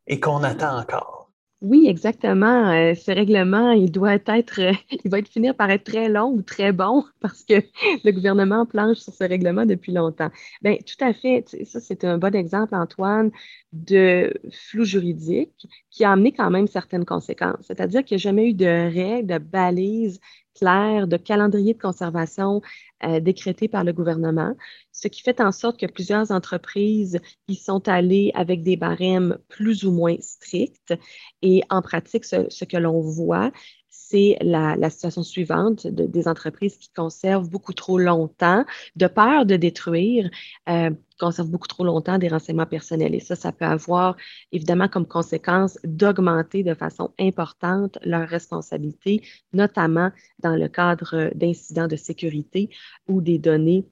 et 0.07 0.19
qu'on 0.19 0.43
attend 0.43 0.79
encore. 0.79 1.19
Oui, 1.61 1.87
exactement. 1.89 2.69
Euh, 2.71 2.93
ce 2.95 3.11
règlement, 3.11 3.71
il 3.71 3.91
doit 3.91 4.13
être, 4.27 4.61
euh, 4.61 4.71
il 5.03 5.11
va 5.11 5.19
être 5.19 5.27
finir 5.27 5.53
par 5.55 5.69
être 5.69 5.83
très 5.83 6.07
long 6.07 6.31
ou 6.31 6.41
très 6.41 6.71
bon 6.71 7.03
parce 7.19 7.43
que 7.43 7.55
le 8.05 8.11
gouvernement 8.11 8.65
planche 8.65 8.99
sur 8.99 9.13
ce 9.13 9.25
règlement 9.25 9.65
depuis 9.65 9.91
longtemps. 9.91 10.29
Bien, 10.61 10.77
tout 10.77 11.03
à 11.03 11.13
fait. 11.13 11.43
Ça, 11.65 11.81
c'est 11.81 12.05
un 12.05 12.17
bon 12.17 12.33
exemple, 12.33 12.75
Antoine, 12.75 13.31
de 13.73 14.33
flou 14.51 14.85
juridique 14.85 15.67
qui 15.91 16.05
a 16.05 16.13
amené 16.13 16.31
quand 16.31 16.49
même 16.49 16.67
certaines 16.67 17.05
conséquences. 17.05 17.65
C'est-à-dire 17.67 18.05
qu'il 18.05 18.15
n'y 18.15 18.21
a 18.21 18.23
jamais 18.23 18.49
eu 18.49 18.53
de 18.53 18.65
règles, 18.65 19.27
de 19.27 19.37
balises 19.37 20.21
de 20.61 21.17
calendrier 21.17 21.73
de 21.73 21.79
conservation 21.79 22.61
euh, 23.03 23.19
décrété 23.19 23.67
par 23.67 23.83
le 23.83 23.93
gouvernement, 23.93 24.55
ce 24.91 25.07
qui 25.07 25.21
fait 25.21 25.39
en 25.39 25.51
sorte 25.51 25.79
que 25.79 25.85
plusieurs 25.85 26.31
entreprises 26.31 27.19
y 27.47 27.55
sont 27.55 27.87
allées 27.87 28.31
avec 28.35 28.63
des 28.63 28.75
barèmes 28.75 29.37
plus 29.47 29.85
ou 29.85 29.91
moins 29.91 30.17
stricts. 30.19 30.93
Et 31.41 31.61
en 31.69 31.81
pratique, 31.81 32.25
ce, 32.25 32.65
que 32.65 32.77
l'on 32.77 32.99
voit, 32.99 33.51
c'est 33.89 34.37
la, 34.41 34.89
situation 34.89 35.23
suivante 35.23 35.87
des 35.87 36.27
entreprises 36.27 36.77
qui 36.77 36.89
conservent 36.89 37.49
beaucoup 37.49 37.73
trop 37.73 37.97
longtemps, 37.97 38.65
de 38.95 39.07
peur 39.07 39.45
de 39.45 39.55
détruire. 39.55 40.29
Euh, 40.67 40.89
conservent 41.19 41.51
beaucoup 41.51 41.67
trop 41.67 41.83
longtemps 41.83 42.17
des 42.17 42.29
renseignements 42.29 42.65
personnels. 42.65 43.13
Et 43.13 43.19
ça, 43.19 43.35
ça 43.35 43.51
peut 43.51 43.65
avoir 43.65 44.15
évidemment 44.51 44.87
comme 44.87 45.05
conséquence 45.05 45.77
d'augmenter 45.83 46.63
de 46.63 46.73
façon 46.73 47.11
importante 47.19 47.99
leurs 48.03 48.27
responsabilités, 48.27 49.21
notamment 49.53 50.11
dans 50.39 50.55
le 50.55 50.67
cadre 50.67 51.31
d'incidents 51.35 51.87
de 51.87 51.95
sécurité 51.95 52.69
où 53.07 53.21
des 53.21 53.37
données 53.37 53.85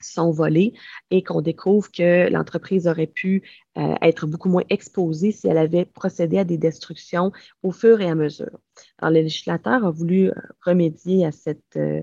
sont 0.00 0.30
volées 0.30 0.74
et 1.10 1.22
qu'on 1.24 1.40
découvre 1.40 1.90
que 1.90 2.30
l'entreprise 2.30 2.86
aurait 2.86 3.08
pu 3.08 3.42
euh, 3.76 3.94
être 4.00 4.26
beaucoup 4.26 4.48
moins 4.48 4.62
exposée 4.70 5.32
si 5.32 5.48
elle 5.48 5.58
avait 5.58 5.84
procédé 5.86 6.38
à 6.38 6.44
des 6.44 6.58
destructions 6.58 7.32
au 7.64 7.72
fur 7.72 8.00
et 8.00 8.08
à 8.08 8.14
mesure. 8.14 8.60
Alors, 8.98 9.12
le 9.12 9.22
législateur 9.22 9.84
a 9.84 9.90
voulu 9.90 10.30
remédier 10.64 11.26
à 11.26 11.32
cette, 11.32 11.76
euh, 11.76 12.02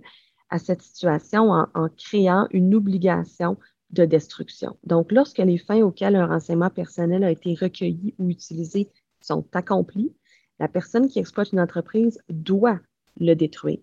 à 0.50 0.60
cette 0.60 0.81
situation 0.81 1.51
en 1.51 1.89
créant 1.98 2.48
une 2.51 2.75
obligation 2.75 3.57
de 3.92 4.06
destruction. 4.06 4.77
Donc, 4.84 5.12
lorsque 5.12 5.38
les 5.38 5.58
fins 5.58 5.82
auxquelles 5.82 6.15
un 6.15 6.27
renseignement 6.27 6.70
personnel 6.70 7.24
a 7.24 7.32
été 7.32 7.54
recueilli 7.54 8.13
ou 8.18 8.30
utilisé 8.30 8.89
sont 9.22 9.46
accomplies, 9.54 10.13
la 10.60 10.68
personne 10.68 11.08
qui 11.08 11.20
exploite 11.20 11.51
une 11.51 11.60
entreprise 11.60 12.20
doit 12.30 12.80
le 13.20 13.34
détruire. 13.34 13.80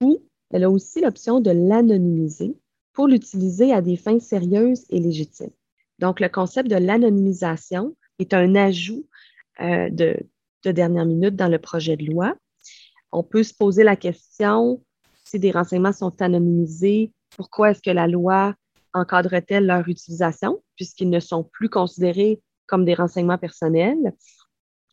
Ou 0.00 0.22
elle 0.50 0.64
a 0.64 0.70
aussi 0.70 1.00
l'option 1.00 1.40
de 1.40 1.50
l'anonymiser 1.50 2.56
pour 2.92 3.08
l'utiliser 3.08 3.72
à 3.72 3.82
des 3.82 3.96
fins 3.96 4.20
sérieuses 4.20 4.84
et 4.90 5.00
légitimes. 5.00 5.50
Donc, 5.98 6.20
le 6.20 6.28
concept 6.28 6.70
de 6.70 6.76
l'anonymisation 6.76 7.96
est 8.18 8.34
un 8.34 8.54
ajout 8.54 9.06
euh, 9.60 9.90
de, 9.90 10.16
de 10.64 10.72
dernière 10.72 11.06
minute 11.06 11.36
dans 11.36 11.48
le 11.48 11.58
projet 11.58 11.96
de 11.96 12.04
loi. 12.04 12.36
On 13.12 13.22
peut 13.22 13.42
se 13.42 13.54
poser 13.54 13.84
la 13.84 13.96
question, 13.96 14.82
si 15.24 15.38
des 15.38 15.50
renseignements 15.50 15.92
sont 15.92 16.22
anonymisés, 16.22 17.12
pourquoi 17.36 17.70
est-ce 17.70 17.82
que 17.82 17.90
la 17.90 18.06
loi 18.06 18.54
encadre-t-elle 18.94 19.66
leur 19.66 19.88
utilisation, 19.88 20.62
puisqu'ils 20.76 21.10
ne 21.10 21.20
sont 21.20 21.44
plus 21.44 21.68
considérés 21.68 22.40
comme 22.66 22.84
des 22.84 22.94
renseignements 22.94 23.38
personnels? 23.38 24.12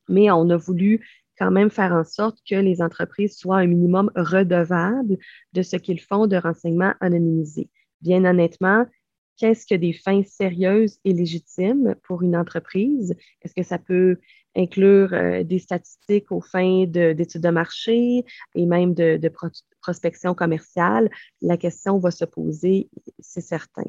Mais 0.08 0.30
on 0.32 0.50
a 0.50 0.58
voulu 0.58 1.06
quand 1.38 1.52
même 1.52 1.70
faire 1.70 1.94
en 1.94 2.04
sorte 2.04 2.40
que 2.50 2.56
les 2.56 2.82
entreprises 2.82 3.38
soient 3.38 3.58
un 3.58 3.68
minimum 3.68 4.12
redevables 4.16 5.18
de 5.54 5.62
ce 5.62 5.76
qu'ils 5.76 6.02
font 6.02 6.28
de 6.28 6.38
renseignements 6.38 6.94
anonymisés. 7.02 7.70
Bien 8.02 8.24
honnêtement, 8.26 8.86
qu'est-ce 9.38 9.66
que 9.66 9.76
des 9.76 9.94
fins 9.94 10.24
sérieuses 10.24 11.00
et 11.04 11.14
légitimes 11.14 11.96
pour 12.04 12.24
une 12.24 12.36
entreprise? 12.36 13.16
Est-ce 13.42 13.54
que 13.54 13.64
ça 13.64 13.78
peut 13.78 14.18
inclure 14.56 15.14
euh, 15.14 15.44
des 15.44 15.60
statistiques 15.60 16.32
aux 16.32 16.42
fins 16.42 16.86
d'études 16.86 17.42
de, 17.42 17.50
marché 17.50 18.24
et 18.56 18.66
même 18.66 18.94
de, 18.94 19.18
de 19.18 19.32
prospection 19.82 20.34
commerciale? 20.34 21.10
La 21.42 21.58
question 21.58 22.00
va 22.00 22.12
se 22.12 22.26
poser, 22.26 22.90
c'est 23.20 23.42
certain. 23.42 23.86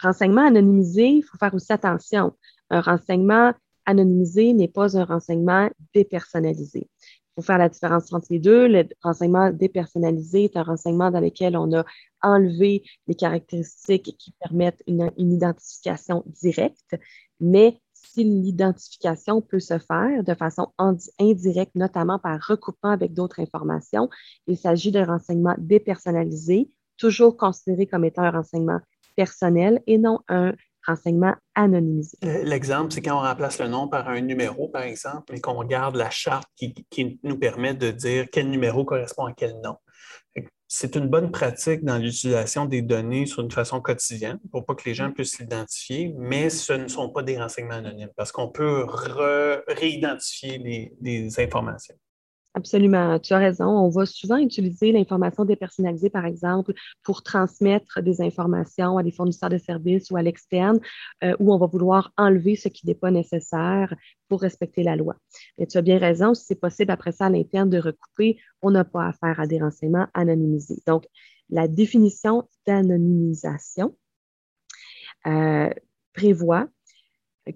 Renseignement 0.00 0.46
anonymisé, 0.46 1.06
il 1.06 1.22
faut 1.22 1.38
faire 1.38 1.54
aussi 1.54 1.72
attention. 1.72 2.34
Un 2.70 2.80
renseignement 2.80 3.52
anonymisé 3.84 4.52
n'est 4.52 4.68
pas 4.68 4.98
un 4.98 5.04
renseignement 5.04 5.70
dépersonnalisé. 5.94 6.88
Faut 7.36 7.42
faire 7.42 7.58
la 7.58 7.68
différence 7.68 8.10
entre 8.12 8.28
les 8.30 8.38
deux. 8.38 8.66
Le 8.66 8.88
renseignement 9.02 9.50
dépersonnalisé 9.50 10.44
est 10.44 10.56
un 10.56 10.62
renseignement 10.62 11.10
dans 11.10 11.20
lequel 11.20 11.56
on 11.56 11.70
a 11.74 11.84
enlevé 12.22 12.82
les 13.06 13.14
caractéristiques 13.14 14.16
qui 14.18 14.32
permettent 14.40 14.82
une, 14.86 15.10
identification 15.18 16.24
directe, 16.26 16.96
mais 17.38 17.78
si 17.92 18.24
l'identification 18.24 19.42
peut 19.42 19.60
se 19.60 19.78
faire 19.78 20.24
de 20.24 20.34
façon 20.34 20.72
indirecte, 21.18 21.74
notamment 21.74 22.18
par 22.18 22.40
recoupement 22.40 22.90
avec 22.90 23.12
d'autres 23.12 23.40
informations, 23.40 24.08
il 24.46 24.56
s'agit 24.56 24.90
d'un 24.90 25.04
renseignement 25.04 25.54
dépersonnalisé, 25.58 26.70
toujours 26.96 27.36
considéré 27.36 27.86
comme 27.86 28.04
étant 28.04 28.22
un 28.22 28.30
renseignement 28.30 28.80
personnel 29.14 29.82
et 29.86 29.98
non 29.98 30.20
un 30.28 30.54
renseignement 30.86 31.34
anonymisé. 31.54 32.16
Euh, 32.24 32.42
l'exemple, 32.44 32.92
c'est 32.92 33.02
quand 33.02 33.16
on 33.16 33.22
remplace 33.22 33.58
le 33.58 33.68
nom 33.68 33.88
par 33.88 34.08
un 34.08 34.20
numéro, 34.20 34.68
par 34.68 34.82
exemple, 34.82 35.34
et 35.34 35.40
qu'on 35.40 35.62
garde 35.64 35.96
la 35.96 36.10
charte 36.10 36.48
qui, 36.56 37.20
nous 37.22 37.38
permet 37.38 37.74
de 37.74 37.90
dire 37.90 38.26
quel 38.30 38.50
numéro 38.50 38.84
correspond 38.84 39.26
à 39.26 39.32
quel 39.32 39.60
nom. 39.62 39.76
C'est 40.68 40.96
une 40.96 41.06
bonne 41.06 41.30
pratique 41.30 41.84
dans 41.84 41.96
l'utilisation 41.96 42.64
des 42.64 42.82
données 42.82 43.26
sur 43.26 43.40
une 43.40 43.52
façon 43.52 43.80
quotidienne 43.80 44.40
pour 44.50 44.66
pas 44.66 44.74
que 44.74 44.82
les 44.84 44.94
gens 44.94 45.12
puissent 45.12 45.36
s'identifier, 45.36 46.12
mais 46.18 46.50
ce 46.50 46.72
ne 46.72 46.88
sont 46.88 47.08
pas 47.08 47.22
des 47.22 47.38
renseignements 47.38 47.76
anonymes 47.76 48.10
parce 48.16 48.32
qu'on 48.32 48.48
peut 48.48 48.84
réidentifier 49.68 50.58
les 51.00 51.40
informations. 51.40 51.94
Absolument, 52.56 53.18
tu 53.18 53.34
as 53.34 53.38
raison. 53.38 53.66
On 53.66 53.90
va 53.90 54.06
souvent 54.06 54.38
utiliser 54.38 54.90
l'information 54.90 55.44
dépersonnalisée, 55.44 56.08
par 56.08 56.24
exemple, 56.24 56.72
pour 57.02 57.22
transmettre 57.22 58.00
des 58.00 58.22
informations 58.22 58.96
à 58.96 59.02
des 59.02 59.10
fournisseurs 59.10 59.50
de 59.50 59.58
services 59.58 60.10
ou 60.10 60.16
à 60.16 60.22
l'externe, 60.22 60.80
euh, 61.22 61.36
où 61.38 61.52
on 61.52 61.58
va 61.58 61.66
vouloir 61.66 62.14
enlever 62.16 62.56
ce 62.56 62.68
qui 62.68 62.86
n'est 62.86 62.94
pas 62.94 63.10
nécessaire 63.10 63.94
pour 64.30 64.40
respecter 64.40 64.82
la 64.82 64.96
loi. 64.96 65.16
Mais 65.58 65.66
tu 65.66 65.76
as 65.76 65.82
bien 65.82 65.98
raison, 65.98 66.32
si 66.32 66.46
c'est 66.46 66.58
possible 66.58 66.90
après 66.90 67.12
ça 67.12 67.26
à 67.26 67.28
l'interne 67.28 67.68
de 67.68 67.78
recouper, 67.78 68.38
on 68.62 68.70
n'a 68.70 68.84
pas 68.84 69.08
affaire 69.08 69.38
à 69.38 69.46
des 69.46 69.60
renseignements 69.60 70.06
anonymisés. 70.14 70.82
Donc, 70.86 71.04
la 71.50 71.68
définition 71.68 72.48
d'anonymisation 72.66 73.94
euh, 75.26 75.68
prévoit 76.14 76.68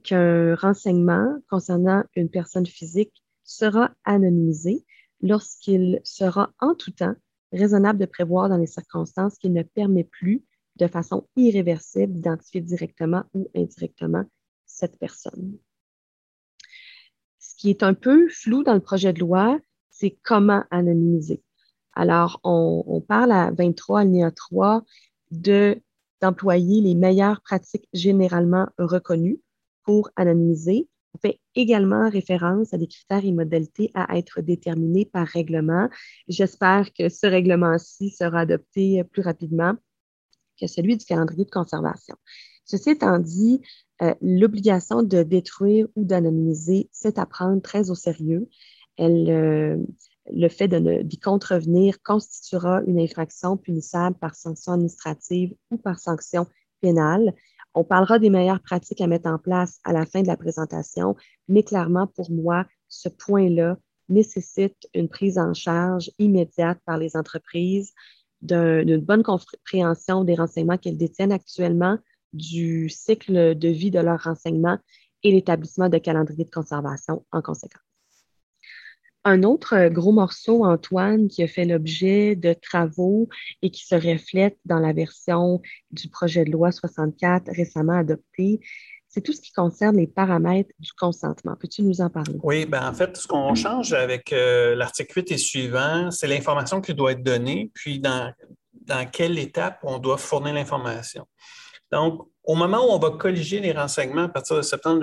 qu'un 0.04 0.54
renseignement 0.57 1.38
concernant 1.49 2.04
une 2.16 2.28
personne 2.28 2.66
physique 2.66 3.14
sera 3.45 3.90
anonymisé 4.04 4.85
lorsqu'il 5.23 6.00
sera 6.05 6.53
en 6.61 6.75
tout 6.75 6.93
temps 6.93 7.15
raisonnable 7.53 7.99
de 7.99 8.07
prévoir 8.07 8.49
dans 8.49 8.57
les 8.57 8.67
circonstances 8.67 9.37
qu'il 9.39 9.53
ne 9.53 9.62
permet 9.62 10.05
plus 10.05 10.45
de 10.77 10.87
façon 10.87 11.29
irréversible 11.37 12.12
d'identifier 12.12 12.61
directement 12.61 13.25
ou 13.35 13.50
indirectement 13.55 14.25
cette 14.67 14.99
personne. 14.99 15.59
Ce 17.39 17.55
qui 17.57 17.71
est 17.71 17.83
un 17.83 17.95
peu 17.95 18.29
flou 18.29 18.62
dans 18.62 18.75
le 18.75 18.81
projet 18.81 19.12
de 19.12 19.21
loi, 19.21 19.59
c'est 19.91 20.19
comment 20.23 20.65
anonymiser. 20.71 21.43
Alors, 21.93 22.41
on, 22.45 23.03
parle 23.07 23.33
à 23.33 23.50
23 23.50 24.00
alinéa 24.00 24.31
3 24.31 24.85
d'employer 25.31 26.81
les 26.81 26.95
meilleures 26.95 27.43
pratiques 27.43 27.89
généralement 27.93 28.69
reconnues 28.79 29.41
pour 29.85 30.11
anonymiser 30.17 30.89
on 31.14 31.19
fait 31.19 31.40
également 31.55 32.09
référence 32.09 32.73
à 32.73 32.79
des 32.79 32.87
critères 32.87 33.25
et 33.25 33.33
modalités 33.33 33.90
à 33.95 34.17
être 34.17 34.40
déterminés 34.40 35.05
par 35.05 35.26
règlement. 35.26 35.88
J'espère 36.29 36.93
que 36.93 37.09
ce 37.09 37.26
règlement-ci 37.26 38.11
sera 38.11 38.40
adopté 38.40 39.02
plus 39.05 39.23
rapidement 39.23 39.75
que 40.61 40.67
celui 40.67 40.97
du 40.97 41.05
calendrier 41.05 41.45
de 41.45 41.50
conservation. 41.50 42.17
Ceci 42.64 42.90
étant 42.90 43.19
dit, 43.19 43.61
euh, 44.02 44.14
l'obligation 44.21 45.02
de 45.02 45.23
détruire 45.23 45.88
ou 45.97 46.05
d'anonymiser, 46.05 46.88
c'est 46.93 47.19
à 47.19 47.26
prendre 47.26 47.61
très 47.61 47.90
au 47.90 47.95
sérieux. 47.95 48.49
Euh, 49.00 49.76
le 50.33 50.49
fait 50.49 50.69
d'y 50.69 51.19
contrevenir 51.19 52.00
constituera 52.02 52.83
une 52.87 53.00
infraction 53.00 53.57
punissable 53.57 54.17
par 54.19 54.35
sanction 54.37 54.73
administrative 54.73 55.55
ou 55.71 55.79
par 55.79 55.99
sanction 55.99 56.47
pénale. 56.81 57.35
On 57.75 57.85
parlera 57.85 58.19
des 58.19 58.31
meilleures 58.31 58.61
pratiques 58.61 59.00
à 59.00 59.07
mettre 59.07 59.29
en 59.29 59.39
place 59.39 59.79
à 59.85 59.93
la 59.93 60.05
fin 60.07 60.23
de 60.23 60.27
la 60.27 60.37
présentation, 60.37 61.15
mais 61.49 61.62
clairement, 61.62 62.07
pour 62.07 62.31
moi, 62.31 62.67
ce 62.89 63.09
point-là 63.09 63.77
nécessite 64.09 64.89
une 64.93 65.09
prise 65.09 65.39
en 65.39 65.55
charge 65.55 66.11
immédiate 66.19 66.79
par 66.85 66.99
les 66.99 67.17
entreprises 67.17 67.93
d'une 68.43 68.99
bonne 68.99 69.23
compréhension 69.23 70.25
des 70.25 70.35
renseignements 70.35 70.79
qu'elles 70.79 70.97
détiennent 70.97 71.33
actuellement, 71.33 71.99
du 72.33 72.89
cycle 72.89 73.57
de 73.57 73.69
vie 73.69 73.91
de 73.91 74.00
leurs 74.00 74.23
renseignements 74.23 74.79
et 75.23 75.33
l'établissement 75.33 75.89
de 75.89 75.99
calendrier 75.99 76.45
de 76.45 76.50
conservation 76.50 77.25
en 77.33 77.43
conséquence. 77.43 77.89
Un 79.25 79.43
autre 79.43 79.75
euh, 79.75 79.91
gros 79.91 80.12
morceau, 80.12 80.65
Antoine, 80.65 81.29
qui 81.29 81.43
a 81.43 81.47
fait 81.47 81.65
l'objet 81.65 82.37
de 82.37 82.55
travaux 82.55 83.29
et 83.62 83.71
qui 83.71 83.87
se 83.87 83.95
reflète 83.95 84.57
dans 84.65 84.79
la 84.79 84.93
version 84.93 85.61
du 85.91 86.09
projet 86.09 86.45
de 86.45 86.50
loi 86.50 86.73
64 86.73 87.50
récemment 87.55 87.99
adopté, 87.99 88.61
c'est 89.09 89.21
tout 89.23 89.33
ce 89.33 89.41
qui 89.41 89.53
concerne 89.53 89.97
les 89.97 90.07
paramètres 90.07 90.71
du 90.79 90.93
consentement. 90.93 91.57
Peux-tu 91.57 91.83
nous 91.83 92.00
en 92.00 92.09
parler? 92.09 92.39
Oui, 92.45 92.65
ben 92.65 92.89
en 92.89 92.95
fait, 92.95 93.17
ce 93.17 93.27
qu'on 93.27 93.55
change 93.57 93.93
avec 93.93 94.33
euh, 94.33 94.77
l'article 94.77 95.19
8 95.19 95.33
et 95.33 95.39
suivant, 95.39 96.11
c'est 96.12 96.29
l'information 96.29 96.81
qui 96.81 96.95
doit 96.95 97.12
être 97.12 97.23
donnée, 97.23 97.73
puis 97.75 97.99
dans, 97.99 98.33
dans 98.73 99.11
quelle 99.11 99.39
étape 99.39 99.81
on 99.83 99.99
doit 99.99 100.17
fournir 100.17 100.55
l'information. 100.55 101.27
Donc, 101.91 102.29
au 102.44 102.54
moment 102.54 102.78
où 102.78 102.90
on 102.90 102.99
va 102.99 103.11
colliger 103.11 103.61
les 103.61 103.73
renseignements 103.73 104.25
à 104.25 104.28
partir 104.28 104.56
de 104.56 104.62
septembre 104.62 105.00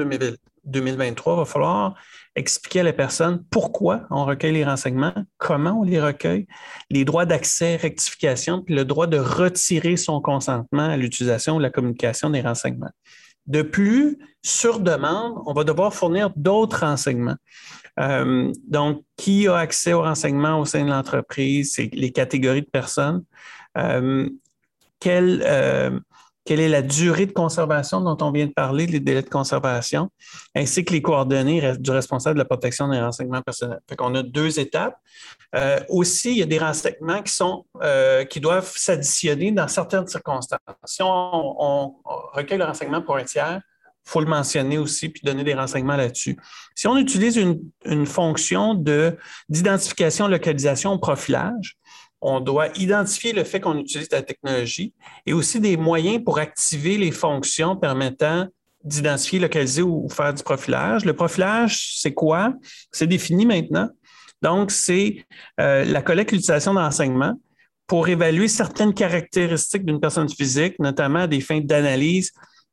2023, 0.66 1.34
il 1.34 1.38
va 1.38 1.46
falloir 1.46 1.96
expliquer 2.36 2.82
à 2.82 2.84
la 2.84 2.94
personne 2.94 3.44
pourquoi 3.50 4.06
on 4.10 4.26
recueille 4.26 4.54
les 4.54 4.66
renseignements, 4.66 5.14
comment 5.38 5.80
on 5.80 5.84
les 5.84 6.02
recueille, 6.02 6.48
les 6.90 7.06
droits 7.06 7.26
d'accès, 7.26 7.76
rectification, 7.76 8.62
puis 8.62 8.76
le 8.76 8.86
droit 8.86 9.08
de 9.08 9.18
retirer 9.18 9.98
son 9.98 10.22
consentement 10.22 10.90
à 10.90 10.98
l'utilisation 10.98 11.56
ou 11.56 11.60
la 11.60 11.70
communication 11.70 12.30
des 12.30 12.42
renseignements. 12.42 12.92
De 13.46 13.62
plus, 13.62 14.20
sur 14.44 14.80
demande, 14.80 15.42
on 15.46 15.54
va 15.54 15.64
devoir 15.64 15.94
fournir 15.94 16.32
d'autres 16.36 16.82
renseignements. 16.82 17.38
Euh, 18.00 18.52
donc, 18.68 19.04
qui 19.16 19.48
a 19.48 19.58
accès 19.58 19.94
aux 19.94 20.02
renseignements 20.02 20.60
au 20.60 20.66
sein 20.66 20.84
de 20.84 20.90
l'entreprise? 20.90 21.78
Les 21.94 22.12
catégories 22.12 22.62
de 22.62 22.70
personnes. 22.70 23.24
Euh, 23.78 24.30
euh, 25.06 26.00
quelle 26.48 26.62
est 26.62 26.70
la 26.70 26.82
durée 26.82 27.26
de 27.26 27.34
conservation 27.34 28.00
dont 28.00 28.18
on 28.22 28.32
vient 28.32 28.46
de 28.46 28.54
parler, 28.54 28.88
les 28.88 29.02
délais 29.02 29.22
de 29.22 29.30
conservation, 29.30 30.10
ainsi 30.56 30.86
que 30.86 30.94
les 30.94 31.02
coordonnées 31.02 31.74
du 31.78 31.92
responsable 31.92 32.36
de 32.36 32.40
la 32.40 32.46
protection 32.46 32.88
des 32.88 33.02
renseignements 33.02 33.42
personnels. 33.42 33.82
Fait 33.90 33.98
qu'on 33.98 34.16
a 34.16 34.24
deux 34.24 34.58
étapes. 34.58 34.96
Euh, 35.56 35.78
aussi, 35.90 36.32
il 36.32 36.38
y 36.38 36.44
a 36.44 36.46
des 36.46 36.58
renseignements 36.58 37.22
qui, 37.22 37.34
sont, 37.34 37.66
euh, 37.82 38.24
qui 38.24 38.40
doivent 38.40 38.72
s'additionner 38.74 39.52
dans 39.52 39.68
certaines 39.68 40.08
circonstances. 40.08 40.62
Si 40.86 41.02
on, 41.04 41.96
recueille 42.34 42.60
le 42.60 42.64
renseignement 42.64 43.02
pour 43.02 43.18
un 43.18 43.26
tiers, 43.26 43.60
il 44.06 44.10
faut 44.10 44.22
le 44.22 44.28
mentionner 44.28 44.78
aussi 44.78 45.10
puis 45.10 45.22
donner 45.26 45.44
des 45.44 45.54
renseignements 45.54 45.98
là-dessus. 45.98 46.38
Si 46.76 46.88
on 46.88 46.96
utilise 46.96 47.36
une, 47.36 48.06
fonction 48.06 48.74
d'identification, 49.50 50.30
localisation, 50.30 50.98
profilage, 50.98 51.78
on 52.22 52.40
doit 52.40 52.70
identifier 52.78 53.34
le 53.34 53.44
fait 53.44 53.60
qu'on 53.60 53.78
utilise 53.78 54.10
la 54.12 54.22
technologie 54.22 54.94
et 55.26 55.34
aussi 55.34 55.60
des 55.60 55.78
moyens 55.78 56.24
pour 56.24 56.40
activer 56.40 56.98
les 56.98 57.12
fonctions 57.12 57.76
permettant 57.76 58.48
d'identifier, 58.84 59.40
localiser 59.40 59.82
ou 59.82 60.08
faire 60.10 60.34
du 60.34 60.44
profilage. 60.44 61.06
Le 61.06 61.14
profilage, 61.14 61.96
c'est 61.98 62.14
quoi? 62.14 62.54
C'est 62.92 63.08
défini 63.08 63.46
maintenant. 63.46 63.90
Donc, 64.42 64.72
c'est 64.72 65.26
euh, 65.60 65.84
la 65.84 66.02
collecte 66.02 66.32
et 66.32 66.36
l'utilisation 66.36 66.74
d'enseignement 66.74 67.34
pour 67.88 68.08
évaluer 68.08 68.48
certaines 68.48 68.94
caractéristiques 68.94 69.86
d'une 69.86 70.00
personne 70.00 70.30
physique, 70.30 70.78
notamment 70.80 71.20
à 71.20 71.28
des 71.28 71.42
fins 71.42 71.62
d'analyse 71.62 72.32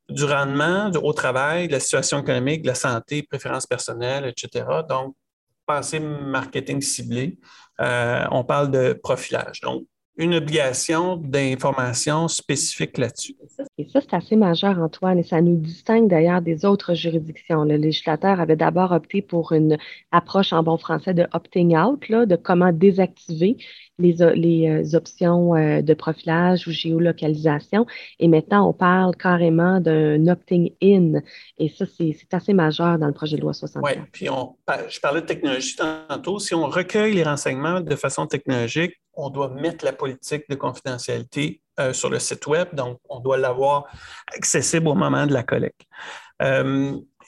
du 0.09 0.25
rendement 0.25 0.91
au 1.03 1.13
travail, 1.13 1.69
de 1.69 1.73
la 1.73 1.81
situation 1.81 2.21
économique, 2.21 2.63
de 2.63 2.69
la 2.69 2.75
santé, 2.75 3.23
préférences 3.23 3.67
personnelles, 3.67 4.27
etc. 4.27 4.67
Donc, 4.89 5.15
pensée 5.67 6.01
marketing 6.01 6.81
ciblé, 6.81 7.39
euh, 7.81 8.25
on 8.31 8.45
parle 8.45 8.71
de 8.71 8.93
profilage. 8.93 9.61
Donc, 9.61 9.87
une 10.17 10.35
obligation 10.35 11.17
d'information 11.17 12.29
spécifique 12.29 12.99
là-dessus. 12.99 13.35
Et 13.79 13.89
ça, 13.89 14.01
c'est 14.01 14.15
assez 14.15 14.37
majeur, 14.37 14.79
Antoine, 14.79 15.19
et 15.19 15.25
ça 15.25 15.41
nous 15.41 15.57
distingue 15.57 16.09
d'ailleurs 16.09 16.41
des 16.41 16.65
autres 16.65 16.95
juridictions. 16.95 17.65
Le 17.65 17.77
législateur 17.77 18.41
avait 18.41 18.55
d'abord 18.55 18.93
opté 18.93 19.23
pour 19.23 19.53
une 19.53 19.77
approche 20.13 20.53
en 20.53 20.63
bon 20.63 20.77
français 20.77 21.15
de 21.15 21.27
opting 21.33 21.77
out, 21.77 22.09
là, 22.09 22.27
de 22.27 22.37
comment 22.37 22.73
désactiver 22.73 23.57
les, 23.99 24.17
les 24.35 24.69
euh, 24.69 24.97
options 24.97 25.55
euh, 25.55 25.83
de 25.83 25.95
profilage 25.95 26.69
ou 26.69 26.71
géolocalisation. 26.71 27.87
Et 28.21 28.29
maintenant, 28.29 28.69
on 28.69 28.73
parle 28.73 29.17
carrément 29.17 29.81
d'un 29.81 30.27
opting 30.29 30.71
in. 30.83 31.21
Et 31.59 31.69
ça, 31.69 31.87
c'est 31.87 32.15
assez 32.33 32.55
majeur 32.55 32.99
dans 32.99 33.07
le 33.07 33.13
projet 33.13 33.37
de 33.37 33.43
loi 33.43 33.53
60. 33.53 33.83
Oui, 33.85 33.93
puis 34.13 34.31
on, 34.31 34.57
je 34.89 35.01
parlais 35.01 35.23
de 35.23 35.27
technologie 35.27 35.77
tantôt. 35.77 36.39
Si 36.39 36.55
on 36.55 36.67
recueille 36.67 37.15
les 37.15 37.25
renseignements 37.25 37.81
de 37.81 37.97
façon 37.97 38.27
technologique, 38.27 38.95
on 39.17 39.31
doit 39.31 39.49
mettre 39.49 39.85
la 39.85 39.93
politique 39.93 40.49
de 40.49 40.55
confidentialité 40.55 41.61
euh, 41.81 41.93
sur 41.93 42.11
le 42.11 42.19
site 42.19 42.47
Web. 42.47 42.75
Donc, 42.75 42.99
on 43.09 43.21
doit 43.21 43.39
l'avoir 43.39 43.85
accessible 44.35 44.89
au 44.89 44.95
moment 44.95 45.27
de 45.27 45.33
la 45.33 45.43
collecte. 45.43 45.83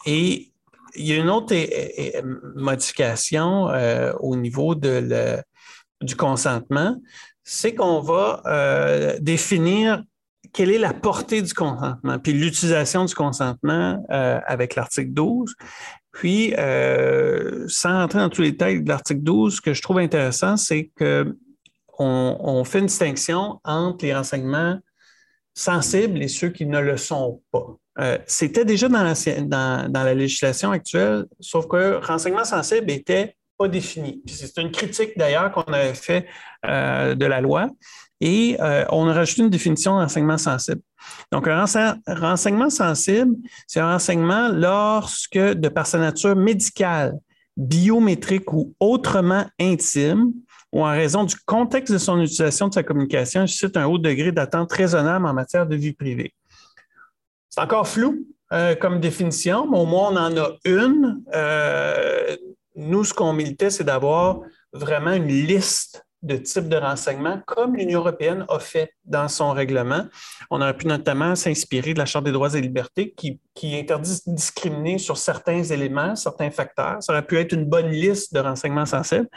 et 0.07 0.53
il 0.99 1.07
y 1.07 1.13
a 1.13 1.17
une 1.17 1.29
autre 1.29 1.55
modification 2.55 3.67
au 4.19 4.35
niveau 4.35 4.75
de 4.75 4.89
le, 4.89 5.43
du 6.01 6.17
consentement, 6.17 6.97
c'est 7.45 7.75
qu'on 7.75 8.01
va 8.01 8.43
euh, 8.47 9.19
définir 9.21 10.03
quelle 10.53 10.71
est 10.71 10.79
la 10.79 10.95
portée 10.95 11.43
du 11.43 11.53
consentement, 11.53 12.19
puis 12.19 12.33
l'utilisation 12.33 13.05
du 13.05 13.15
consentement 13.15 14.05
euh, 14.11 14.41
avec 14.47 14.75
l'article 14.75 15.13
12. 15.13 15.55
Puis, 16.13 16.55
euh, 16.57 17.67
sans 17.69 17.99
rentrer 17.99 18.21
dans 18.21 18.31
tous 18.31 18.43
les 18.43 18.53
détails 18.53 18.83
de 18.83 18.89
l'article 18.89 19.21
12, 19.21 19.57
ce 19.57 19.61
que 19.61 19.75
je 19.75 19.83
trouve 19.83 19.99
intéressant, 19.99 20.57
c'est 20.57 20.91
qu'on 20.99 21.35
on 21.99 22.65
fait 22.65 22.81
une 22.81 22.87
distinction 22.87 23.61
entre 23.65 24.05
les 24.05 24.15
renseignements 24.15 24.79
sensibles 25.55 26.23
et 26.23 26.29
ceux 26.29 26.51
qui 26.51 26.67
ne 26.67 26.81
le 26.81 26.97
sont 26.97 27.41
pas. 27.51 27.67
C'était 28.27 28.67
déjà 28.67 28.89
dans 28.89 29.89
la, 29.93 30.15
législation 30.15 30.71
actuelle, 30.71 31.25
sauf 31.41 31.67
que 31.67 32.05
renseignement 32.05 32.45
sensible 32.45 32.91
était 32.91 33.37
pas 33.57 33.69
défini. 33.69 34.23
C'est 34.27 34.59
une 34.59 34.71
critique 34.71 35.17
d'ailleurs 35.17 35.51
qu'on 35.51 35.63
avait 35.63 35.95
fait 35.95 36.27
euh, 36.67 37.15
de 37.15 37.25
la 37.25 37.41
loi 37.41 37.71
et 38.21 38.57
euh, 38.61 38.85
on 38.91 39.09
a 39.09 39.15
rajouté 39.15 39.43
une 39.43 39.51
définition 39.51 39.99
d'enseignement 39.99 40.39
sensible. 40.39 40.81
Donc, 41.33 41.47
un 41.49 41.65
renseignement 42.07 42.71
sensible, 42.71 43.37
c'est 43.67 43.81
un 43.81 43.93
renseignement 43.93 44.49
lorsque, 44.49 45.39
de 45.39 45.69
par 45.69 45.87
sa 45.87 45.99
nature 45.99 46.35
médicale, 46.35 47.15
biométrique 47.57 48.53
ou 48.53 48.75
autrement 48.81 49.47
intime, 49.59 50.33
ou 50.77 50.85
en 50.85 50.91
raison 50.91 51.25
du 51.25 51.37
contexte 51.47 51.93
de 51.93 51.99
son 51.99 52.21
utilisation 52.21 52.69
de 52.69 52.75
sa 52.75 52.83
communication, 52.83 53.47
suscite 53.47 53.77
un 53.77 53.87
haut 53.87 53.99
degré 53.99 54.31
d'attente 54.31 54.71
raisonnable 54.73 55.27
en 55.27 55.33
matière 55.33 55.67
de 55.67 55.75
vie 55.75 55.95
privée. 55.95 56.35
C'est 57.49 57.63
encore 57.63 57.89
flou 57.89 58.27
euh, 58.53 58.75
comme 58.75 59.01
définition, 59.01 59.67
mais 59.71 59.79
au 59.79 59.87
moins 59.87 60.11
on 60.13 60.17
en 60.17 60.37
a 60.37 60.51
une 60.65 61.23
nous, 62.77 63.05
ce 63.05 63.15
qu'on 63.15 63.33
militait, 63.33 63.71
c'est 63.71 63.85
d'avoir 63.85 64.41
vraiment 64.73 65.13
une 65.13 65.29
liste 65.29 66.06
de 66.23 66.37
types 66.37 66.69
de 66.69 66.77
renseignements, 66.77 67.41
comme 67.47 67.77
l'Union 67.77 68.01
européenne 68.01 68.45
a 68.49 68.59
fait 68.59 68.93
dans 69.05 69.29
son 69.29 69.53
règlement. 69.53 70.07
On 70.51 70.61
aurait 70.61 70.77
pu 70.77 70.87
notamment 70.87 71.35
s'inspirer 71.35 71.95
de 71.95 71.99
la 71.99 72.07
Charte 72.07 72.25
des 72.25 72.33
droits 72.33 72.55
et 72.55 72.61
libertés 72.61 73.15
qui, 73.15 73.41
interdit 73.63 74.19
de 74.27 74.35
discriminer 74.35 74.99
sur 74.99 75.17
certains 75.17 75.63
éléments, 75.63 76.17
certains 76.17 76.51
facteurs. 76.51 77.03
Ça 77.03 77.13
aurait 77.13 77.27
pu 77.27 77.39
être 77.39 77.53
une 77.53 77.65
bonne 77.65 77.91
liste 77.91 78.35
de 78.35 78.41
renseignements 78.41 78.87
sensibles. 78.87 79.29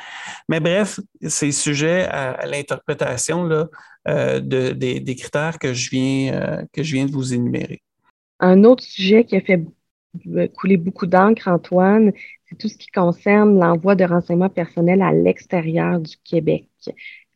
Mais 0.47 0.59
bref, 0.59 0.99
c'est 1.27 1.51
sujet 1.51 2.05
à, 2.05 2.45
l'interprétation 2.45 3.67
euh, 4.07 4.39
des, 4.39 5.15
critères 5.15 5.59
que 5.59 5.73
je, 5.73 5.89
viens, 5.89 6.33
euh, 6.33 6.63
que 6.73 6.83
je 6.83 6.93
viens 6.93 7.05
de 7.05 7.11
vous 7.11 7.33
énumérer. 7.33 7.81
Un 8.39 8.63
autre 8.63 8.83
sujet 8.83 9.25
qui 9.25 9.35
a 9.35 9.41
fait 9.41 9.63
couler 10.55 10.77
beaucoup 10.77 11.05
d'encre, 11.05 11.47
Antoine, 11.47 12.11
c'est 12.49 12.57
tout 12.57 12.67
ce 12.67 12.77
qui 12.77 12.87
concerne 12.87 13.59
l'envoi 13.59 13.95
de 13.95 14.03
renseignements 14.03 14.49
personnels 14.49 15.01
à 15.01 15.11
l'extérieur 15.11 15.99
du 15.99 16.15
Québec. 16.23 16.67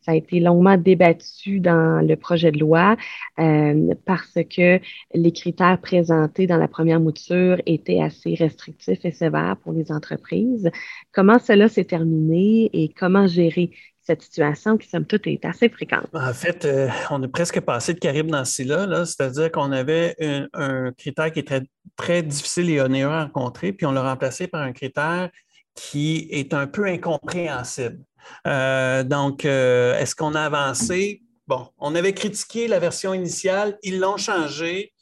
Ça 0.00 0.12
a 0.12 0.16
été 0.16 0.38
longuement 0.38 0.76
débattu 0.76 1.60
dans 1.60 2.06
le 2.06 2.16
projet 2.16 2.52
de 2.52 2.58
loi 2.58 2.96
euh, 3.38 3.94
parce 4.04 4.38
que 4.50 4.78
les 5.14 5.32
critères 5.32 5.80
présentés 5.80 6.46
dans 6.46 6.58
la 6.58 6.68
première 6.68 7.00
mouture 7.00 7.56
étaient 7.64 8.02
assez 8.02 8.34
restrictifs 8.34 9.02
et 9.02 9.12
sévères 9.12 9.56
pour 9.62 9.72
les 9.72 9.90
entreprises. 9.92 10.70
Comment 11.12 11.38
cela 11.38 11.68
s'est 11.68 11.84
terminé 11.84 12.68
et 12.74 12.90
comment 12.90 13.26
gérer 13.26 13.70
cette 14.04 14.22
situation 14.22 14.76
qui, 14.76 14.88
somme 14.88 15.06
toute, 15.06 15.26
est 15.26 15.44
assez 15.44 15.68
fréquente. 15.68 16.08
En 16.12 16.32
fait, 16.32 16.64
euh, 16.64 16.88
on 17.10 17.22
est 17.22 17.28
presque 17.28 17.60
passé 17.60 17.94
de 17.94 17.98
Caribe 17.98 18.30
dans 18.30 18.44
ce 18.44 18.62
là, 18.62 19.06
c'est-à-dire 19.06 19.50
qu'on 19.50 19.72
avait 19.72 20.14
un, 20.52 20.92
critère 20.92 21.32
qui 21.32 21.40
est 21.40 21.66
très, 21.96 22.22
difficile 22.22 22.70
et 22.70 22.80
onéreux 22.80 23.12
à 23.12 23.24
rencontrer, 23.24 23.72
puis 23.72 23.86
on 23.86 23.92
l'a 23.92 24.02
remplacé 24.02 24.46
par 24.46 24.62
un 24.62 24.72
critère 24.72 25.30
qui 25.74 26.28
est 26.30 26.54
un 26.54 26.66
peu 26.66 26.84
incompréhensible. 26.86 28.00
Euh, 28.46 29.02
donc, 29.02 29.44
euh, 29.44 29.98
est-ce 29.98 30.14
qu'on 30.14 30.34
a 30.34 30.42
avancé? 30.42 31.22
Bon, 31.46 31.68
on 31.78 31.94
avait 31.94 32.14
critiqué 32.14 32.68
la 32.68 32.78
version 32.78 33.14
initiale, 33.14 33.78
ils 33.82 33.98
l'ont 33.98 34.16
changé. 34.16 34.92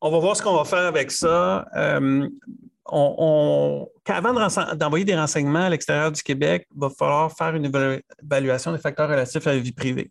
On 0.00 0.10
va 0.10 0.18
voir 0.18 0.36
ce 0.36 0.42
qu'on 0.42 0.56
va 0.56 0.64
faire 0.64 0.86
avec 0.86 1.10
ça 1.10 1.66
on, 2.92 3.88
avant 4.06 4.32
d'envoyer 4.74 5.04
des 5.04 5.16
renseignements 5.16 5.64
à 5.64 5.70
l'extérieur 5.70 6.12
du 6.12 6.22
Québec, 6.22 6.66
il 6.74 6.80
va 6.80 6.90
falloir 6.90 7.32
faire 7.32 7.54
une 7.54 7.70
évaluation 8.22 8.72
des 8.72 8.78
facteurs 8.78 9.08
relatifs 9.08 9.46
à 9.46 9.52
la 9.52 9.58
vie 9.58 9.72
privée. 9.72 10.10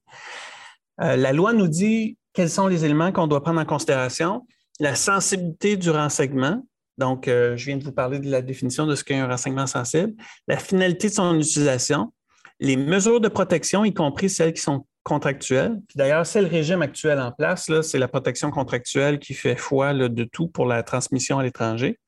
Euh, 1.01 1.15
la 1.15 1.33
loi 1.33 1.53
nous 1.53 1.67
dit 1.67 2.17
quels 2.33 2.49
sont 2.49 2.67
les 2.67 2.85
éléments 2.85 3.11
qu'on 3.11 3.27
doit 3.27 3.41
prendre 3.41 3.59
en 3.59 3.65
considération. 3.65 4.45
La 4.79 4.95
sensibilité 4.95 5.77
du 5.77 5.89
renseignement, 5.89 6.65
donc 6.97 7.27
euh, 7.27 7.55
je 7.55 7.65
viens 7.65 7.77
de 7.77 7.83
vous 7.83 7.93
parler 7.93 8.19
de 8.19 8.29
la 8.29 8.41
définition 8.41 8.85
de 8.85 8.95
ce 8.95 9.03
qu'est 9.03 9.15
un 9.15 9.27
renseignement 9.27 9.67
sensible, 9.67 10.13
la 10.47 10.57
finalité 10.57 11.07
de 11.07 11.13
son 11.13 11.35
utilisation, 11.35 12.11
les 12.59 12.75
mesures 12.75 13.21
de 13.21 13.29
protection, 13.29 13.85
y 13.85 13.93
compris 13.93 14.29
celles 14.29 14.53
qui 14.53 14.61
sont 14.61 14.85
contractuelles. 15.03 15.79
D'ailleurs, 15.95 16.25
c'est 16.25 16.41
le 16.41 16.47
régime 16.47 16.81
actuel 16.81 17.19
en 17.19 17.31
place, 17.31 17.69
c'est 17.81 17.99
la 17.99 18.07
protection 18.07 18.49
contractuelle 18.49 19.19
qui 19.19 19.33
fait 19.33 19.55
foi 19.55 19.93
de 19.93 20.23
tout 20.23 20.47
pour 20.47 20.65
la 20.65 20.83
transmission 20.83 21.39
à 21.39 21.43
l'étranger. 21.43 21.99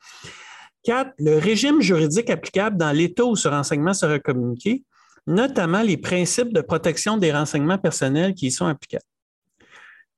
Quatre, 0.83 1.11
le 1.17 1.37
régime 1.37 1.81
juridique 1.81 2.29
applicable 2.29 2.77
dans 2.77 2.91
l'État 2.91 3.25
où 3.25 3.35
ce 3.35 3.47
renseignement 3.47 3.93
sera 3.93 4.19
communiqué, 4.19 4.83
notamment 5.25 5.81
les 5.81 5.97
principes 5.97 6.53
de 6.53 6.61
protection 6.61 7.17
des 7.17 7.31
renseignements 7.31 7.77
personnels 7.77 8.33
qui 8.33 8.47
y 8.47 8.51
sont 8.51 8.67
applicables. 8.67 9.03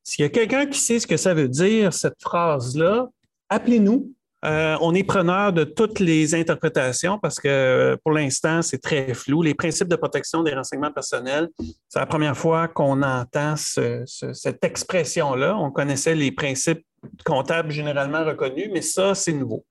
S'il 0.03 0.23
y 0.23 0.25
a 0.25 0.29
quelqu'un 0.29 0.65
qui 0.65 0.79
sait 0.79 0.99
ce 0.99 1.07
que 1.07 1.17
ça 1.17 1.33
veut 1.33 1.47
dire, 1.47 1.93
cette 1.93 2.21
phrase-là, 2.21 3.07
appelez-nous. 3.49 4.11
Euh, 4.45 4.77
on 4.79 4.95
est 4.95 5.03
preneur 5.03 5.51
de 5.51 5.65
toutes 5.65 5.99
les 5.99 6.33
interprétations 6.33 7.19
parce 7.19 7.39
que 7.39 7.97
pour 8.03 8.13
l'instant, 8.13 8.61
c'est 8.61 8.77
très 8.77 9.13
flou. 9.13 9.41
Les 9.41 9.53
principes 9.53 9.89
de 9.89 9.97
protection 9.97 10.43
des 10.43 10.53
renseignements 10.53 10.93
personnels, 10.93 11.49
c'est 11.89 11.99
la 11.99 12.05
première 12.05 12.37
fois 12.37 12.69
qu'on 12.69 13.03
entend 13.03 13.55
cette 13.57 14.63
expression-là. 14.63 15.57
On 15.57 15.71
connaissait 15.71 16.15
les 16.15 16.31
principes 16.31 16.85
comptables 17.25 17.71
généralement 17.71 18.23
reconnus, 18.23 18.69
mais 18.71 18.81
ça, 18.81 19.13
c'est 19.13 19.33
nouveau. 19.33 19.65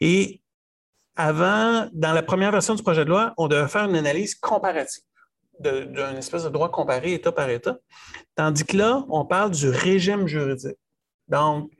Et 0.00 0.40
avant, 1.16 1.88
dans 1.92 2.12
la 2.12 2.22
première 2.22 2.50
version 2.50 2.74
du 2.74 2.82
projet 2.82 3.04
de 3.04 3.10
loi, 3.10 3.34
on 3.36 3.48
devait 3.48 3.68
faire 3.68 3.84
une 3.84 3.96
analyse 3.96 4.34
comparative 4.34 5.02
d'un 5.60 6.16
espèce 6.16 6.42
de 6.42 6.48
droit 6.48 6.70
comparé 6.70 7.14
État 7.14 7.30
par 7.30 7.48
État. 7.48 7.78
Tandis 8.34 8.64
que 8.64 8.76
là, 8.76 9.04
on 9.08 9.24
parle 9.24 9.52
du 9.52 9.68
régime 9.68 10.26
juridique. 10.26 10.76
Donc, 11.28 11.70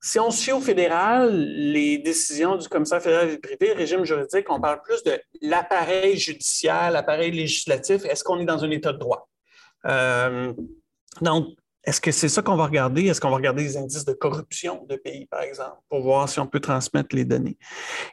si 0.00 0.18
on 0.18 0.30
suit 0.30 0.52
au 0.52 0.60
fédéral, 0.60 1.32
les 1.32 1.98
décisions 1.98 2.56
du 2.56 2.68
commissaire 2.68 3.02
fédéral 3.02 3.28
des 3.28 3.38
privé, 3.38 3.72
régime 3.72 4.04
juridique, 4.04 4.46
on 4.50 4.60
parle 4.60 4.80
plus 4.82 5.02
de 5.02 5.20
l'appareil 5.40 6.16
judiciaire, 6.16 6.90
l'appareil 6.90 7.30
législatif. 7.30 8.04
Est-ce 8.04 8.22
qu'on 8.22 8.38
est 8.38 8.44
dans 8.44 8.62
un 8.64 8.70
état 8.70 8.92
de 8.92 8.98
droit? 8.98 9.28
Euh, 9.86 10.52
donc, 11.20 11.56
est-ce 11.86 12.00
que 12.00 12.10
c'est 12.10 12.28
ça 12.28 12.42
qu'on 12.42 12.56
va 12.56 12.66
regarder? 12.66 13.06
Est-ce 13.06 13.20
qu'on 13.20 13.30
va 13.30 13.36
regarder 13.36 13.62
les 13.62 13.76
indices 13.76 14.04
de 14.04 14.12
corruption 14.12 14.84
de 14.88 14.96
pays, 14.96 15.26
par 15.26 15.42
exemple, 15.42 15.76
pour 15.88 16.02
voir 16.02 16.28
si 16.28 16.40
on 16.40 16.46
peut 16.46 16.58
transmettre 16.58 17.14
les 17.14 17.24
données? 17.24 17.56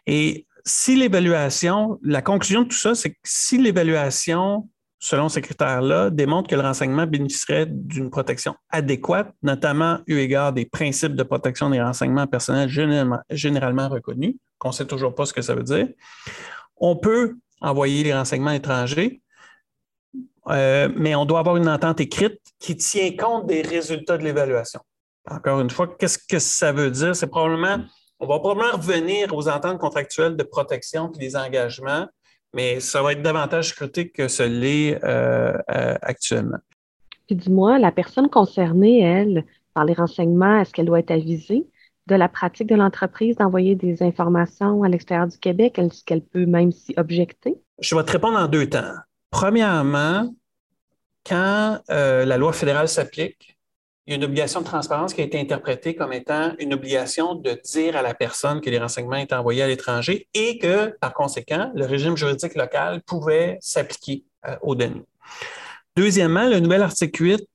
Et 0.05 0.45
si 0.63 0.95
l'évaluation, 0.95 1.99
la 2.03 2.21
conclusion 2.21 2.61
de 2.61 2.67
tout 2.67 2.77
ça, 2.77 2.93
c'est 2.93 3.09
que 3.09 3.19
si 3.23 3.57
l'évaluation, 3.57 4.69
selon 4.99 5.27
ces 5.27 5.41
critères-là, 5.41 6.11
démontre 6.11 6.49
que 6.49 6.55
le 6.55 6.61
renseignement 6.61 7.07
bénéficierait 7.07 7.65
d'une 7.67 8.11
protection 8.11 8.55
adéquate, 8.69 9.33
notamment 9.41 9.99
eu 10.05 10.17
égard 10.19 10.53
des 10.53 10.65
principes 10.65 11.15
de 11.15 11.23
protection 11.23 11.71
des 11.71 11.81
renseignements 11.81 12.27
personnels 12.27 12.69
généralement, 12.69 13.89
reconnus, 13.89 14.35
qu'on 14.59 14.69
ne 14.69 14.73
sait 14.73 14.85
toujours 14.85 15.15
pas 15.15 15.25
ce 15.25 15.33
que 15.33 15.41
ça 15.41 15.55
veut 15.55 15.63
dire, 15.63 15.89
on 16.77 16.95
peut 16.95 17.35
envoyer 17.59 18.03
les 18.03 18.13
renseignements 18.13 18.51
étrangers, 18.51 19.22
euh, 20.47 20.89
mais 20.95 21.15
on 21.15 21.25
doit 21.25 21.39
avoir 21.39 21.57
une 21.57 21.69
entente 21.69 21.99
écrite 21.99 22.39
qui 22.59 22.75
tient 22.75 23.15
compte 23.15 23.47
des 23.47 23.61
résultats 23.61 24.17
de 24.17 24.23
l'évaluation. 24.23 24.81
Encore 25.29 25.61
une 25.61 25.69
fois, 25.69 25.87
qu'est-ce 25.87 26.17
que 26.17 26.39
ça 26.39 26.71
veut 26.71 26.91
dire? 26.91 27.15
C'est 27.15 27.27
probablement 27.27 27.79
on 28.23 28.25
va 28.25 28.39
probablement 28.39 28.77
revenir 28.77 29.33
aux 29.35 29.49
ententes 29.49 29.79
contractuelles 29.79 30.37
de 30.37 30.43
protection 30.43 31.11
et 31.11 31.17
des 31.17 31.35
engagements, 31.35 32.07
mais 32.53 32.79
ça 32.79 33.01
va 33.01 33.11
être 33.11 33.21
davantage 33.21 33.69
scruté 33.69 34.09
que 34.09 34.29
ce 34.29 34.43
l'est 34.43 35.03
euh, 35.03 35.53
euh, 35.69 35.95
actuellement. 36.01 36.59
Puis 37.27 37.35
dis-moi, 37.35 37.79
la 37.79 37.91
personne 37.91 38.29
concernée, 38.29 39.01
elle, 39.01 39.43
par 39.73 39.83
les 39.83 39.93
renseignements, 39.93 40.61
est-ce 40.61 40.71
qu'elle 40.71 40.85
doit 40.85 40.99
être 40.99 41.11
avisée 41.11 41.67
de 42.07 42.15
la 42.15 42.29
pratique 42.29 42.67
de 42.67 42.75
l'entreprise 42.75 43.35
d'envoyer 43.35 43.75
des 43.75 44.03
informations 44.03 44.83
à 44.83 44.87
l'extérieur 44.87 45.27
du 45.27 45.37
Québec? 45.37 45.77
Est-ce 45.77 46.05
qu'elle 46.05 46.23
peut 46.23 46.45
même 46.45 46.71
s'y 46.71 46.93
objecter? 46.95 47.55
Je 47.79 47.93
vais 47.93 48.03
te 48.03 48.11
répondre 48.13 48.37
en 48.37 48.47
deux 48.47 48.69
temps. 48.69 48.93
Premièrement, 49.33 50.31
quand 51.25 51.79
euh, 51.89 52.23
la 52.23 52.37
loi 52.37 52.53
fédérale 52.53 52.87
s'applique, 52.87 53.57
il 54.05 54.11
y 54.11 54.13
a 54.13 54.17
une 54.17 54.25
obligation 54.25 54.61
de 54.61 54.65
transparence 54.65 55.11
qui 55.15 55.21
a 55.21 55.23
été 55.23 55.39
interprétée 55.39 55.95
comme 55.95 56.13
étant 56.13 56.53
une 56.59 56.71
obligation 56.71 57.33
de 57.33 57.59
dire 57.65 57.95
à 57.95 58.03
la 58.03 58.13
personne 58.13 58.61
que 58.61 58.69
les 58.69 58.77
renseignements 58.77 59.15
étaient 59.15 59.33
envoyés 59.33 59.63
à 59.63 59.67
l'étranger 59.67 60.27
et 60.35 60.59
que, 60.59 60.95
par 60.99 61.15
conséquent, 61.15 61.71
le 61.73 61.83
régime 61.87 62.15
juridique 62.15 62.53
local 62.53 63.01
pouvait 63.07 63.57
s'appliquer 63.59 64.23
euh, 64.47 64.55
aux 64.61 64.75
données. 64.75 65.03
Deuxièmement, 65.97 66.47
le 66.47 66.59
nouvel 66.59 66.83
article 66.83 67.23
8, 67.23 67.47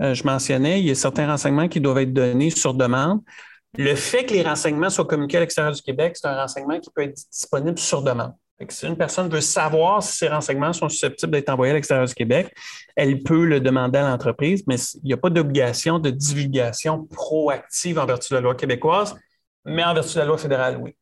euh, 0.00 0.14
je 0.14 0.24
mentionnais, 0.24 0.80
il 0.80 0.86
y 0.86 0.90
a 0.90 0.94
certains 0.94 1.26
renseignements 1.26 1.68
qui 1.68 1.82
doivent 1.82 1.98
être 1.98 2.14
donnés 2.14 2.48
sur 2.48 2.72
demande. 2.72 3.20
Le 3.76 3.94
fait 3.94 4.24
que 4.24 4.32
les 4.32 4.42
renseignements 4.42 4.88
soient 4.88 5.04
communiqués 5.04 5.36
à 5.36 5.40
l'extérieur 5.40 5.74
du 5.74 5.82
Québec, 5.82 6.16
c'est 6.16 6.28
un 6.28 6.40
renseignement 6.40 6.80
qui 6.80 6.88
peut 6.90 7.02
être 7.02 7.16
disponible 7.30 7.78
sur 7.78 8.00
demande 8.00 8.32
si 8.68 8.86
une 8.86 8.96
personne 8.96 9.28
veut 9.28 9.40
savoir 9.40 10.02
si 10.02 10.16
ces 10.16 10.28
renseignements 10.28 10.72
sont 10.72 10.88
susceptibles 10.88 11.32
d'être 11.32 11.50
envoyés 11.50 11.72
à 11.72 11.74
l'extérieur 11.74 12.06
du 12.06 12.14
Québec, 12.14 12.54
elle 12.94 13.22
peut 13.22 13.44
le 13.44 13.60
demander 13.60 13.98
à 13.98 14.08
l'entreprise, 14.08 14.64
mais 14.66 14.76
il 15.02 15.06
n'y 15.08 15.12
a 15.12 15.18
pas 15.18 15.30
d'obligation 15.30 15.98
de 15.98 16.10
divulgation 16.10 17.04
proactive 17.04 17.98
en 17.98 18.06
vertu 18.06 18.30
de 18.30 18.36
la 18.36 18.40
loi 18.40 18.54
québécoise, 18.54 19.14
mais 19.64 19.84
en 19.84 19.92
vertu 19.92 20.14
de 20.14 20.20
la 20.20 20.26
loi 20.26 20.38
fédérale, 20.38 20.78
oui. 20.80 20.96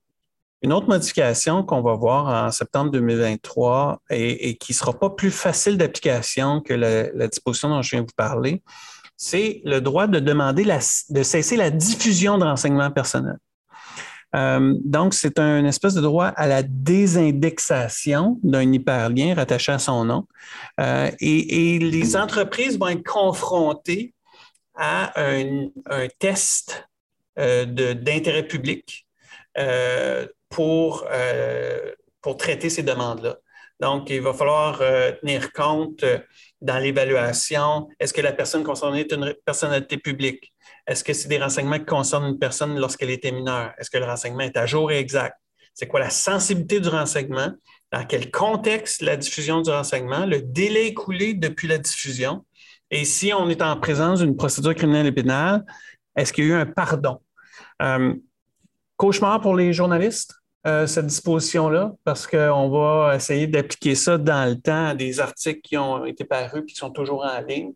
Une 0.63 0.73
autre 0.73 0.89
modification 0.89 1.63
qu'on 1.63 1.83
va 1.83 1.95
voir 1.95 2.47
en 2.47 2.51
septembre 2.51 2.91
2023 2.91 4.01
et, 4.09 4.57
qui 4.57 4.73
ne 4.73 4.77
sera 4.77 4.95
pas 4.95 5.11
plus 5.11 5.31
facile 5.31 5.77
d'application 5.77 6.63
que 6.63 6.73
la, 6.73 7.29
disposition 7.29 7.69
dont 7.69 7.83
je 7.83 7.91
viens 7.91 8.01
de 8.01 8.07
vous 8.07 8.17
parler, 8.17 8.63
c'est 9.15 9.61
le 9.67 9.81
droit 9.81 10.07
de 10.07 10.21
demander 10.21 10.65
de 10.65 11.23
cesser 11.23 11.57
la 11.57 11.71
diffusion 11.71 12.39
de 12.39 12.45
renseignements 12.45 12.91
personnels. 12.91 13.37
Euh, 14.35 14.75
donc, 14.85 15.15
c'est 15.15 15.39
un 15.39 15.65
espèce 15.65 15.95
de 15.95 16.01
droit 16.01 16.27
à 16.27 16.47
la 16.47 16.63
désindexation 16.63 18.39
d'un 18.43 18.73
hyperlien 18.73 19.35
rattaché 19.35 19.73
à 19.73 19.79
son 19.79 20.05
nom. 20.05 20.27
Euh, 20.81 21.11
et, 21.21 21.79
les 21.79 22.17
entreprises 22.17 22.79
vont 22.79 22.89
être 22.89 23.05
confrontées 23.05 24.15
à 24.75 25.13
un, 25.21 25.69
test 26.19 26.89
euh, 27.39 27.65
d'intérêt 27.65 28.47
public 28.47 29.07
pour, 30.49 31.07
pour 32.21 32.37
traiter 32.37 32.71
ces 32.71 32.83
demandes-là. 32.83 33.37
Donc, 33.81 34.11
il 34.11 34.21
va 34.21 34.33
falloir 34.33 34.79
tenir 35.21 35.53
compte 35.53 36.05
dans 36.61 36.79
l'évaluation, 36.79 37.89
est-ce 38.01 38.15
que 38.15 38.23
la 38.23 38.33
personne 38.33 38.65
concernée 38.65 39.01
est 39.01 39.13
une 39.13 39.35
personnalité 39.45 39.99
publique? 39.99 40.55
Est-ce 40.87 41.05
que 41.05 41.13
c'est 41.13 41.29
des 41.29 41.39
renseignements 41.39 41.79
qui 41.79 41.85
concernent 41.85 42.27
une 42.27 42.39
personne 42.39 42.79
lorsqu'elle 42.79 43.11
était 43.11 43.33
mineure? 43.33 43.73
Est-ce 43.79 43.91
que 43.91 43.99
le 43.99 44.07
renseignement 44.07 44.41
est 44.41 44.57
à 44.57 44.65
jour 44.65 44.91
et 44.91 44.99
exact? 44.99 45.37
C'est 45.75 45.87
quoi 45.87 46.01
la 46.01 46.11
sensibilité 46.11 46.81
du 46.81 46.89
renseignement? 46.89 47.53
Dans 47.93 48.05
quel 48.07 48.31
contexte 48.31 49.03
la 49.03 49.17
diffusion 49.17 49.61
du 49.61 49.71
renseignement? 49.71 50.25
Le 50.25 50.41
délai 50.41 50.87
écoulé 50.87 51.35
depuis 51.35 51.69
la 51.69 51.79
diffusion? 51.79 52.45
Et 52.91 53.05
si 53.05 53.33
on 53.33 53.49
est 53.49 53.61
en 53.61 53.77
présence 53.79 54.21
d'une 54.21 54.37
procédure 54.37 54.75
criminelle 54.75 55.07
et 55.07 55.13
pénale, 55.13 55.65
est-ce 56.17 56.33
qu'il 56.33 56.45
y 56.45 56.53
a 56.53 56.57
eu 56.57 56.61
un 56.61 56.67
pardon? 56.67 57.21
Euh, 57.83 58.15
cauchemar 58.97 59.41
pour 59.41 59.57
les 59.57 59.73
journalistes, 59.73 60.35
euh, 60.67 60.87
cette 60.87 61.07
disposition-là, 61.07 61.93
parce 62.05 62.27
qu'on 62.27 62.71
va 62.71 63.15
essayer 63.15 63.47
d'appliquer 63.47 63.95
ça 63.95 64.17
dans 64.17 64.49
le 64.49 64.59
temps 64.59 64.87
à 64.87 64.95
des 64.95 65.21
articles 65.21 65.61
qui 65.63 65.77
ont 65.77 66.07
été 66.07 66.25
parus, 66.25 66.65
qui 66.67 66.75
sont 66.75 66.91
toujours 66.91 67.23
en 67.23 67.41
ligne. 67.43 67.73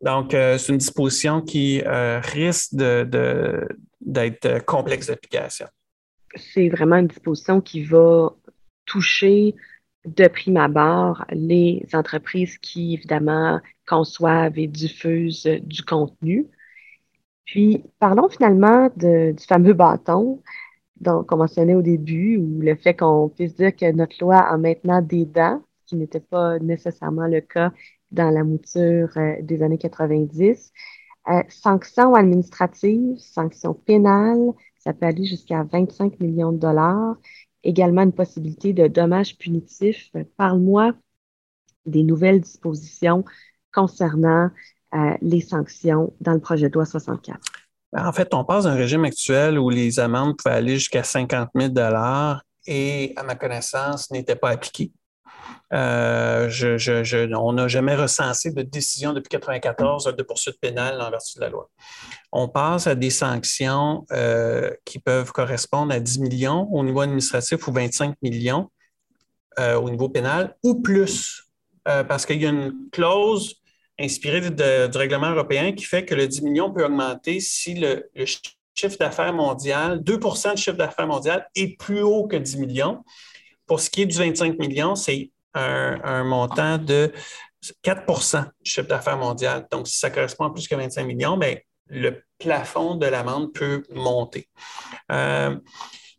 Donc, 0.00 0.32
euh, 0.32 0.56
c'est 0.56 0.72
une 0.72 0.78
disposition 0.78 1.42
qui 1.42 1.82
euh, 1.84 2.20
risque 2.20 2.74
d'être 2.74 4.64
complexe 4.64 5.08
d'application. 5.08 5.66
C'est 6.34 6.70
vraiment 6.70 6.96
une 6.96 7.08
disposition 7.08 7.60
qui 7.60 7.84
va 7.84 8.30
toucher 8.86 9.54
de 10.06 10.26
prime 10.26 10.56
abord 10.56 11.26
les 11.30 11.86
entreprises 11.92 12.56
qui, 12.56 12.94
évidemment, 12.94 13.60
conçoivent 13.86 14.58
et 14.58 14.68
diffusent 14.68 15.46
du 15.62 15.82
contenu. 15.82 16.46
Puis, 17.44 17.84
parlons 17.98 18.30
finalement 18.30 18.88
du 18.96 19.34
fameux 19.46 19.74
bâton 19.74 20.40
qu'on 21.04 21.36
mentionnait 21.36 21.74
au 21.74 21.82
début, 21.82 22.36
ou 22.36 22.60
le 22.60 22.74
fait 22.76 22.94
qu'on 22.94 23.28
puisse 23.28 23.54
dire 23.54 23.74
que 23.74 23.90
notre 23.92 24.16
loi 24.20 24.36
a 24.38 24.56
maintenant 24.56 25.02
des 25.02 25.24
dents, 25.24 25.62
ce 25.80 25.86
qui 25.86 25.96
n'était 25.96 26.20
pas 26.20 26.58
nécessairement 26.58 27.26
le 27.26 27.40
cas 27.40 27.72
dans 28.10 28.30
la 28.30 28.44
mouture 28.44 29.08
euh, 29.16 29.36
des 29.42 29.62
années 29.62 29.78
90. 29.78 30.72
Euh, 31.28 31.42
sanctions 31.48 32.14
administratives, 32.14 33.16
sanctions 33.18 33.74
pénales, 33.74 34.52
ça 34.78 34.92
peut 34.92 35.06
aller 35.06 35.24
jusqu'à 35.24 35.62
25 35.62 36.20
millions 36.20 36.52
de 36.52 36.58
dollars. 36.58 37.16
Également 37.64 38.02
une 38.02 38.12
possibilité 38.12 38.72
de 38.72 38.88
dommages 38.88 39.38
punitifs. 39.38 40.10
Parle-moi 40.36 40.92
des 41.86 42.02
nouvelles 42.02 42.40
dispositions 42.40 43.24
concernant 43.72 44.50
euh, 44.94 45.14
les 45.22 45.40
sanctions 45.40 46.12
dans 46.20 46.32
le 46.32 46.40
projet 46.40 46.68
de 46.68 46.74
loi 46.74 46.84
64. 46.84 47.61
Ben, 47.92 48.06
en 48.06 48.12
fait, 48.12 48.32
on 48.32 48.44
passe 48.44 48.64
d'un 48.64 48.74
régime 48.74 49.04
actuel 49.04 49.58
où 49.58 49.68
les 49.68 50.00
amendes 50.00 50.36
pouvaient 50.36 50.54
aller 50.54 50.74
jusqu'à 50.78 51.02
50 51.02 51.50
000 51.54 51.72
et, 52.66 53.12
à 53.16 53.22
ma 53.22 53.34
connaissance, 53.34 54.10
n'étaient 54.10 54.36
pas 54.36 54.50
appliquées. 54.50 54.92
Euh, 55.72 56.50
on 57.34 57.52
n'a 57.54 57.68
jamais 57.68 57.94
recensé 57.94 58.52
de 58.52 58.62
décision 58.62 59.12
depuis 59.12 59.36
1994 59.36 60.14
de 60.16 60.22
poursuite 60.22 60.60
pénale 60.60 61.00
en 61.00 61.10
vertu 61.10 61.36
de 61.36 61.40
la 61.40 61.48
loi. 61.48 61.70
On 62.30 62.48
passe 62.48 62.86
à 62.86 62.94
des 62.94 63.10
sanctions 63.10 64.04
euh, 64.12 64.70
qui 64.84 64.98
peuvent 64.98 65.32
correspondre 65.32 65.92
à 65.92 66.00
10 66.00 66.20
millions 66.20 66.68
au 66.72 66.84
niveau 66.84 67.00
administratif 67.00 67.66
ou 67.66 67.72
25 67.72 68.16
millions 68.22 68.70
euh, 69.58 69.74
au 69.74 69.90
niveau 69.90 70.08
pénal 70.08 70.56
ou 70.62 70.80
plus, 70.80 71.48
parce 71.84 72.26
qu'il 72.26 72.40
y 72.40 72.46
a 72.46 72.50
une 72.50 72.88
clause 72.92 73.61
inspirée 73.98 74.50
du 74.50 74.98
règlement 74.98 75.30
européen 75.30 75.72
qui 75.72 75.84
fait 75.84 76.04
que 76.04 76.14
le 76.14 76.26
10 76.26 76.42
millions 76.42 76.72
peut 76.72 76.84
augmenter 76.84 77.40
si 77.40 77.74
le, 77.74 78.10
chiffre 78.74 78.96
d'affaires 78.98 79.32
mondial, 79.32 80.00
2% 80.02 80.54
du 80.54 80.62
chiffre 80.62 80.76
d'affaires 80.76 81.06
mondial 81.06 81.46
est 81.54 81.78
plus 81.78 82.02
haut 82.02 82.26
que 82.26 82.36
10 82.36 82.56
millions. 82.58 83.04
Pour 83.66 83.80
ce 83.80 83.90
qui 83.90 84.02
est 84.02 84.06
du 84.06 84.16
25 84.16 84.58
millions, 84.58 84.94
c'est 84.94 85.30
un, 85.54 86.24
montant 86.24 86.78
de 86.78 87.12
4% 87.84 88.44
du 88.44 88.70
chiffre 88.70 88.88
d'affaires 88.88 89.18
mondial. 89.18 89.66
Donc, 89.70 89.86
si 89.86 89.98
ça 89.98 90.10
correspond 90.10 90.46
à 90.46 90.50
plus 90.50 90.66
que 90.66 90.74
25 90.74 91.04
millions, 91.04 91.36
bien, 91.36 91.56
le 91.86 92.24
plafond 92.38 92.96
de 92.96 93.06
l'amende 93.06 93.52
peut 93.52 93.82
monter. 93.90 94.48
Euh, 95.10 95.56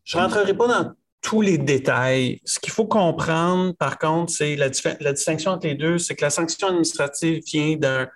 je 0.03 0.17
ne 0.17 0.23
rentrerai 0.23 0.53
pas 0.53 0.67
dans 0.67 0.93
tous 1.23 1.41
les 1.41 1.57
détails. 1.57 2.39
Ce 2.45 2.59
qu'il 2.59 2.71
faut 2.71 2.85
comprendre, 2.85 3.73
par 3.73 3.97
contre, 3.97 4.31
c'est 4.31 4.55
la, 4.55 4.69
distinction 4.69 5.51
entre 5.51 5.65
les 5.65 5.73
deux, 5.73 5.97
c'est 5.97 6.15
que 6.15 6.21
la 6.21 6.29
sanction 6.29 6.67
administrative 6.67 7.41
vient 7.47 7.77
d'un 7.77 8.07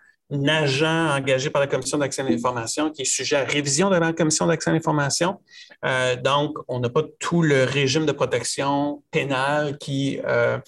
agent 0.47 1.15
engagé 1.15 1.49
par 1.49 1.61
la 1.61 1.67
Commission 1.67 1.97
d'accès 1.97 2.21
à 2.21 2.25
l'information 2.25 2.91
qui 2.91 3.03
est 3.03 3.05
sujet 3.05 3.37
à 3.37 3.45
révision 3.45 3.89
de 3.89 3.95
la 3.95 4.11
Commission 4.11 4.45
d'accès 4.45 4.69
à 4.69 4.73
l'information. 4.73 5.39
Euh, 5.85 6.17
donc, 6.17 6.57
on 6.67 6.79
n'a 6.79 6.89
pas 6.89 7.03
tout 7.19 7.41
le 7.41 7.63
régime 7.63 8.05
de 8.05 8.11
protection 8.11 9.01
pénale 9.09 9.77
qui, 9.77 10.19
euh, 10.25 10.59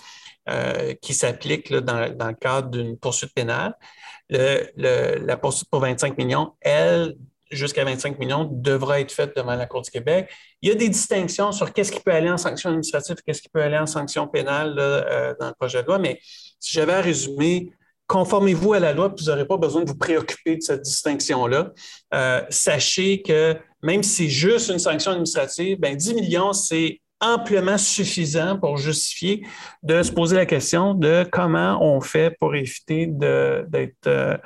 euh, 0.50 0.94
qui 1.02 1.14
s'applique 1.14 1.74
dans, 1.74 2.00
le 2.00 2.34
cadre 2.34 2.70
d'une 2.70 2.98
poursuite 2.98 3.34
pénale. 3.34 3.76
la 4.30 5.38
poursuite 5.38 5.70
pour 5.70 5.82
25 5.82 6.18
millions, 6.18 6.54
elle, 6.62 7.16
jusqu'à 7.52 7.84
25 7.84 8.20
millions 8.20 8.50
devra 8.52 9.00
être 9.00 9.12
faite 9.12 9.36
devant 9.36 9.56
la 9.56 9.66
Cour 9.66 9.82
du 9.82 9.92
Québec. 9.92 10.30
Il 10.62 10.70
y 10.70 10.72
a 10.72 10.76
des 10.76 10.90
distinctions 10.90 11.52
sur 11.52 11.74
qu'est-ce 11.74 11.92
qui 11.92 12.00
peut 12.00 12.12
aller 12.12 12.30
en 12.30 12.38
sanction 12.38 12.70
administrative 12.70 13.18
qu'est-ce 13.26 13.42
qui 13.42 13.50
peut 13.50 13.62
aller 13.62 13.78
en 13.78 13.88
sanction 13.88 14.28
pénale 14.28 14.76
euh, 14.78 15.34
dans 15.40 15.48
le 15.48 15.54
projet 15.54 15.82
de 15.82 15.88
loi, 15.88 16.00
mais 16.00 16.20
si 16.60 16.74
j'avais 16.74 16.94
à 16.94 17.02
résumer, 17.02 17.72
conformez-vous 18.08 18.74
à 18.74 18.80
la 18.80 18.94
loi, 18.94 19.14
vous 19.18 19.26
n'aurez 19.26 19.46
pas 19.46 19.58
besoin 19.58 19.84
de 19.84 19.90
vous 19.90 19.98
préoccuper 19.98 20.58
de 20.58 20.62
cette 20.62 20.82
distinction-là. 20.82 21.72
Euh, 22.14 22.42
sachez 22.50 23.22
que 23.22 23.56
même 23.82 24.04
si 24.04 24.24
c'est 24.24 24.30
juste 24.30 24.70
une 24.70 24.80
sanction 24.80 25.12
administrative, 25.12 25.80
ben 25.80 25.96
10 25.96 26.16
millions, 26.16 26.54
c'est 26.54 27.00
amplement 27.22 27.78
suffisant 27.78 28.58
pour 28.58 28.78
justifier 28.78 29.46
de 29.84 30.02
se 30.04 30.12
poser 30.12 30.36
la 30.36 30.46
question 30.46 30.94
de 30.94 31.26
comment 31.32 31.78
on 31.82 32.02
fait 32.02 32.36
pour 32.40 32.56
éviter 32.56 33.08
d'être 33.08 34.40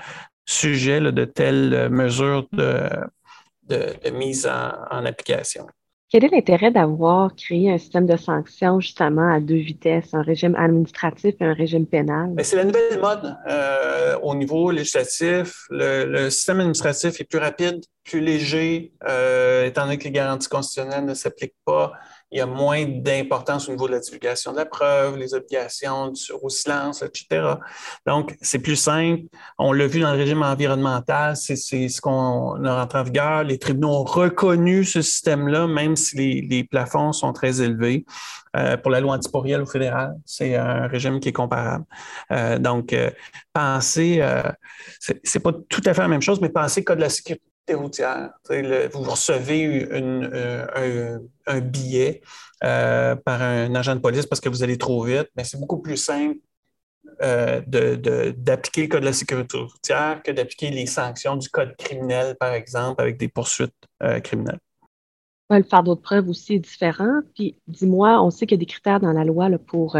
euh, 0.47 0.51
sujet 0.51 1.01
de 1.01 1.25
telles 1.25 1.89
mesures 1.89 2.47
de, 2.51 2.89
mise 4.12 4.47
en 4.47 5.06
application. 5.06 5.67
Quel 6.13 6.25
est 6.25 6.29
l'intérêt 6.29 6.69
d'avoir 6.69 7.36
créé 7.36 7.71
un 7.71 7.79
système 7.79 8.06
de 8.06 8.15
sanctions 8.17 8.79
justement 8.79 9.34
à 9.34 9.39
deux 9.39 9.56
vitesses, 9.56 10.13
un 10.13 10.21
régime 10.21 10.53
administratif 10.53 11.34
et 11.39 11.43
un 11.43 11.53
régime 11.53 11.88
pénal? 11.88 12.29
Ben, 12.36 12.45
c'est 12.45 12.56
la 12.56 12.65
nouvelle 12.65 13.01
mode 13.01 13.36
euh, 13.49 14.19
au 14.21 14.36
niveau 14.36 14.69
législatif. 14.69 15.65
Le, 15.71 16.29
système 16.29 16.60
administratif 16.60 17.19
est 17.19 17.23
plus 17.23 17.39
rapide, 17.39 17.84
plus 18.03 18.19
léger, 18.19 18.93
euh, 19.08 19.65
étant 19.65 19.86
donné 19.86 19.97
que 19.97 20.03
les 20.03 20.12
garanties 20.12 20.49
constitutionnelles 20.49 21.06
ne 21.06 21.15
s'appliquent 21.15 21.58
pas 21.65 21.93
il 22.34 22.38
y 22.38 22.41
a 22.41 22.48
moins 22.48 22.84
d'importance 22.86 23.69
au 23.69 23.72
niveau 23.74 23.88
de 23.88 23.93
la 23.93 24.00
divulgation 24.00 24.52
de 24.54 24.58
la 24.58 24.65
preuve, 24.65 25.17
les 25.17 25.36
obligations 25.36 26.12
au 26.41 26.50
silence, 26.50 27.04
etc. 27.04 27.58
Donc, 28.08 28.36
c'est 28.41 28.58
plus 28.58 28.76
simple. 28.76 29.22
On 29.60 29.72
l'a 29.72 29.86
vu 29.86 30.00
dans 30.00 30.12
le 30.12 30.17
régime 30.17 30.41
environnemental, 30.41 31.38
c'est 31.38 31.56
ce 31.56 32.02
qu'on 32.02 32.65
a 32.65 32.82
rentré 32.82 32.98
en 32.98 33.04
vigueur. 33.04 33.43
Les 33.43 33.60
tribunaux 33.60 34.00
ont 34.00 34.04
reconnu 34.04 34.84
ce 34.84 35.04
système-là, 35.04 35.67
même 35.67 35.96
si 35.96 36.41
les, 36.41 36.63
plafonds 36.63 37.13
sont 37.13 37.34
très 37.34 37.62
élevés. 37.62 38.04
Euh, 38.56 38.78
pour 38.78 38.89
la 38.89 39.00
loi 39.00 39.13
antiporielle 39.13 39.62
au 39.62 39.65
fédéral, 39.67 40.15
c'est 40.26 40.56
un 40.56 40.88
régime 40.88 41.19
qui 41.19 41.30
est 41.30 41.34
comparable. 41.34 41.86
Euh, 42.32 42.58
donc, 42.58 42.93
euh, 42.93 43.12
pensez, 43.52 44.24
c'est 45.00 45.39
pas 45.39 45.52
tout 45.69 45.82
à 45.86 45.93
fait 45.93 46.02
la 46.02 46.08
même 46.08 46.22
chose, 46.22 46.41
mais 46.41 46.50
pensez 46.50 46.84
cas 46.84 46.96
de 46.96 47.02
la 47.02 47.10
sécurité 47.10 47.53
routière. 47.71 48.32
vous 48.49 49.04
recevez 49.04 49.88
euh, 49.91 51.19
un, 51.45 51.62
billet 51.62 52.21
euh, 52.63 53.15
par 53.15 53.41
un 53.41 53.73
agent 53.76 53.95
de 53.95 54.02
police 54.02 54.26
parce 54.26 54.41
que 54.41 54.49
vous 54.49 54.63
allez 54.63 54.78
trop 54.78 55.04
vite, 55.04 55.30
mais 55.38 55.43
c'est 55.45 55.60
beaucoup 55.60 55.82
plus 55.82 55.97
simple 55.97 56.39
euh, 57.21 57.62
d'appliquer 58.36 58.84
le 58.84 58.88
code 58.88 59.02
de 59.02 59.06
la 59.06 59.13
sécurité 59.13 59.58
routière 59.58 60.21
que 60.23 60.32
d'appliquer 60.32 60.71
les 60.71 60.86
sanctions 60.86 61.38
du 61.38 61.47
code 61.49 61.76
criminel, 61.78 62.36
par 62.38 62.54
exemple, 62.54 63.02
avec 63.02 63.17
des 63.17 63.30
poursuites 63.30 63.73
criminelles. 64.23 64.60
Le 65.49 65.63
fardeau 65.63 65.95
de 65.95 66.02
preuve 66.02 66.30
aussi 66.30 66.56
est 66.56 66.60
différent. 66.60 67.21
Puis, 67.36 67.62
dis-moi, 67.67 68.21
on 68.23 68.32
sait 68.32 68.47
qu'il 68.47 68.58
y 68.58 68.60
a 68.60 68.65
des 68.65 68.65
critères 68.65 68.99
dans 68.99 69.12
la 69.12 69.23
loi 69.23 69.49
pour 69.60 69.97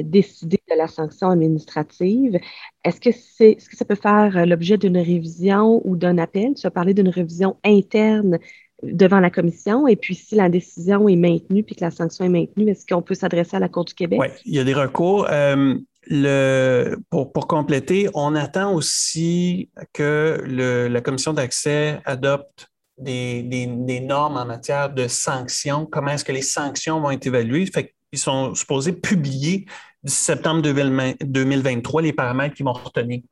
décider 0.00 0.60
de 0.70 0.76
la 0.76 0.88
sanction 0.88 1.28
administrative. 1.28 2.38
Est-ce 2.84 3.00
que, 3.00 3.10
c'est, 3.12 3.56
ce 3.58 3.68
que 3.68 3.76
ça 3.76 3.84
peut 3.84 3.94
faire 3.94 4.36
euh, 4.36 4.46
l'objet 4.46 4.78
d'une 4.78 4.96
révision 4.96 5.82
ou 5.84 5.96
d'un 5.96 6.18
appel? 6.18 6.54
Tu 6.54 6.66
as 6.66 6.70
parlé 6.70 6.94
d'une 6.94 7.08
révision 7.08 7.56
interne 7.64 8.38
devant 8.82 9.20
la 9.20 9.30
commission. 9.30 9.86
Et 9.86 9.96
puis, 9.96 10.14
si 10.14 10.34
la 10.34 10.48
décision 10.48 11.08
est 11.08 11.16
maintenue 11.16 11.62
puis 11.62 11.76
que 11.76 11.84
la 11.84 11.90
sanction 11.90 12.24
est 12.24 12.30
maintenue, 12.30 12.70
est-ce 12.70 12.86
qu'on 12.86 13.02
peut 13.02 13.14
s'adresser 13.14 13.56
à 13.56 13.60
la 13.60 13.68
Cour 13.68 13.84
du 13.84 13.94
Québec? 13.94 14.18
Oui, 14.20 14.28
il 14.44 14.54
y 14.54 14.58
a 14.58 14.64
des 14.64 14.74
recours. 14.74 15.28
Euh, 15.30 16.96
pour, 17.10 17.46
compléter, 17.46 18.08
on 18.14 18.34
attend 18.34 18.74
aussi 18.74 19.70
que 19.92 20.42
la 20.44 21.00
commission 21.00 21.32
d'accès 21.32 22.00
adopte 22.04 22.72
des, 22.98 24.00
normes 24.02 24.36
en 24.36 24.44
matière 24.44 24.92
de 24.92 25.06
sanctions. 25.06 25.86
Comment 25.86 26.12
est-ce 26.12 26.24
que 26.24 26.32
les 26.32 26.42
sanctions 26.42 27.00
vont 27.00 27.10
être 27.10 27.26
évaluées? 27.26 27.66
Ils 28.12 28.18
sont 28.18 28.54
supposés 28.54 28.92
publier 28.92 29.66
d'ici 30.02 30.24
septembre 30.24 30.62
2023 30.62 32.02
les 32.02 32.12
paramètres 32.12 32.54
qu'ils 32.54 32.66
vont 32.66 32.72
retenir 32.72 33.22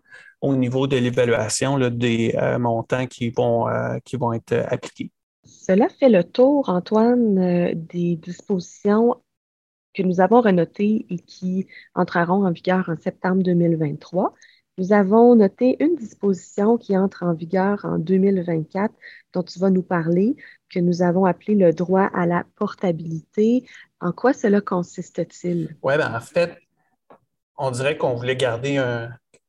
au 0.41 0.57
niveau 0.57 0.87
de 0.87 0.97
l'évaluation 0.97 1.79
des 1.91 2.35
euh, 2.37 2.59
montants 2.59 3.07
qui 3.07 3.31
vont, 3.31 3.69
euh, 3.69 3.99
qui 4.05 4.17
vont 4.17 4.33
être 4.33 4.55
appliqués. 4.69 5.11
Cela 5.45 5.89
fait 5.89 6.09
le 6.09 6.25
tour, 6.25 6.69
Antoine, 6.69 7.39
euh, 7.39 7.73
des 7.75 8.17
dispositions 8.17 9.17
que 9.95 10.03
nous 10.03 10.21
avons 10.21 10.41
renotées 10.41 11.07
et 11.11 11.19
qui 11.19 11.67
entreront 11.95 12.47
en 12.47 12.53
vigueur 12.53 12.89
en 12.89 12.97
septembre 12.97 13.43
2023. 13.43 14.35
Nous 14.79 14.93
avons 14.93 15.35
noté 15.35 15.77
une 15.81 15.97
disposition 15.97 16.79
qui 16.79 16.97
entre 16.97 17.25
en 17.25 17.35
vigueur 17.35 17.85
en 17.85 17.99
2024, 17.99 18.95
dont 19.35 19.43
tu 19.43 19.59
vas 19.59 19.69
nous 19.69 19.83
parler, 19.83 20.37
que 20.71 20.79
nous 20.79 21.03
avons 21.03 21.27
appelé 21.27 21.55
le 21.55 21.73
droit 21.73 22.09
à 22.15 22.25
la 22.25 22.45
portabilité. 22.57 23.67
En 24.01 24.13
quoi 24.13 24.33
cela 24.33 24.61
consiste-t-il? 24.61 25.77
Oui, 25.83 25.97
ben 25.97 26.15
en 26.15 26.21
fait, 26.21 26.59
on 27.57 27.71
dirait 27.71 27.97
qu'on 27.97 28.15
voulait 28.15 28.37
garder 28.37 28.79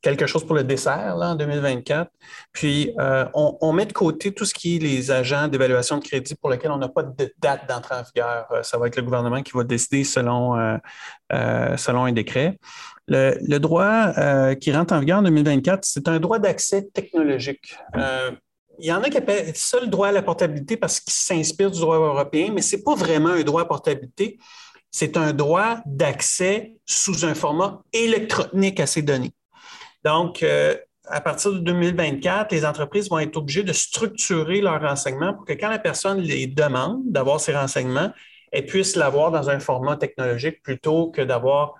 quelque 0.01 0.25
chose 0.25 0.45
pour 0.45 0.55
le 0.55 0.63
dessert 0.63 1.15
là, 1.15 1.31
en 1.31 1.35
2024. 1.35 2.11
Puis, 2.51 2.93
euh, 2.99 3.25
on, 3.33 3.71
met 3.71 3.85
de 3.85 3.93
côté 3.93 4.33
tout 4.33 4.45
ce 4.45 4.53
qui 4.53 4.75
est 4.75 4.79
les 4.79 5.11
agents 5.11 5.47
d'évaluation 5.47 5.97
de 5.97 6.03
crédit 6.03 6.35
pour 6.35 6.49
lesquels 6.49 6.71
on 6.71 6.77
n'a 6.77 6.89
pas 6.89 7.03
de 7.03 7.33
date 7.39 7.69
d'entrée 7.69 7.95
en 7.95 8.03
vigueur. 8.03 8.47
Euh, 8.51 8.63
ça 8.63 8.77
va 8.77 8.87
être 8.87 8.95
le 8.95 9.03
gouvernement 9.03 9.41
qui 9.41 9.51
va 9.53 9.63
décider 9.63 10.03
selon, 10.03 10.57
euh, 10.57 11.77
selon 11.77 12.05
un 12.05 12.11
décret. 12.11 12.59
Le, 13.07 13.57
droit 13.59 14.13
qui 14.55 14.71
rentre 14.71 14.93
en 14.93 14.99
vigueur 14.99 15.19
en 15.19 15.23
2024, 15.23 15.81
c'est 15.83 16.07
un 16.07 16.19
droit 16.19 16.39
d'accès 16.39 16.87
technologique. 16.93 17.75
Il 18.81 18.87
y 18.87 18.93
en 18.93 19.01
a 19.03 19.09
qui 19.09 19.17
appellent 19.17 19.55
ça 19.55 19.79
le 19.79 19.87
droit 19.87 20.09
à 20.09 20.11
la 20.11 20.21
portabilité 20.21 20.75
parce 20.75 20.99
qu'il 20.99 21.13
s'inspire 21.13 21.71
du 21.71 21.79
droit 21.79 21.97
européen, 21.97 22.51
mais 22.53 22.61
ce 22.61 22.75
n'est 22.75 22.81
pas 22.81 22.95
vraiment 22.95 23.29
un 23.29 23.43
droit 23.43 23.61
à 23.61 23.65
portabilité 23.65 24.39
c'est 24.91 25.15
un 25.15 25.31
droit 25.31 25.77
d'accès 25.85 26.73
sous 26.85 27.25
un 27.25 27.33
format 27.33 27.81
électronique 27.93 28.79
à 28.79 28.85
ces 28.85 29.01
données. 29.01 29.33
Donc, 30.03 30.43
euh, 30.43 30.75
à 31.07 31.21
partir 31.21 31.53
de 31.53 31.59
2024, 31.59 32.51
les 32.51 32.65
entreprises 32.65 33.09
vont 33.09 33.19
être 33.19 33.37
obligées 33.37 33.63
de 33.63 33.73
structurer 33.73 34.61
leurs 34.61 34.81
renseignements 34.81 35.33
pour 35.33 35.45
que 35.45 35.53
quand 35.53 35.69
la 35.69 35.79
personne 35.79 36.19
les 36.19 36.45
demande 36.45 37.01
d'avoir 37.05 37.39
ces 37.39 37.55
renseignements, 37.55 38.11
elle 38.51 38.65
puisse 38.65 38.95
l'avoir 38.97 39.31
dans 39.31 39.49
un 39.49 39.59
format 39.59 39.95
technologique 39.95 40.61
plutôt 40.61 41.09
que 41.09 41.21
d'avoir 41.21 41.75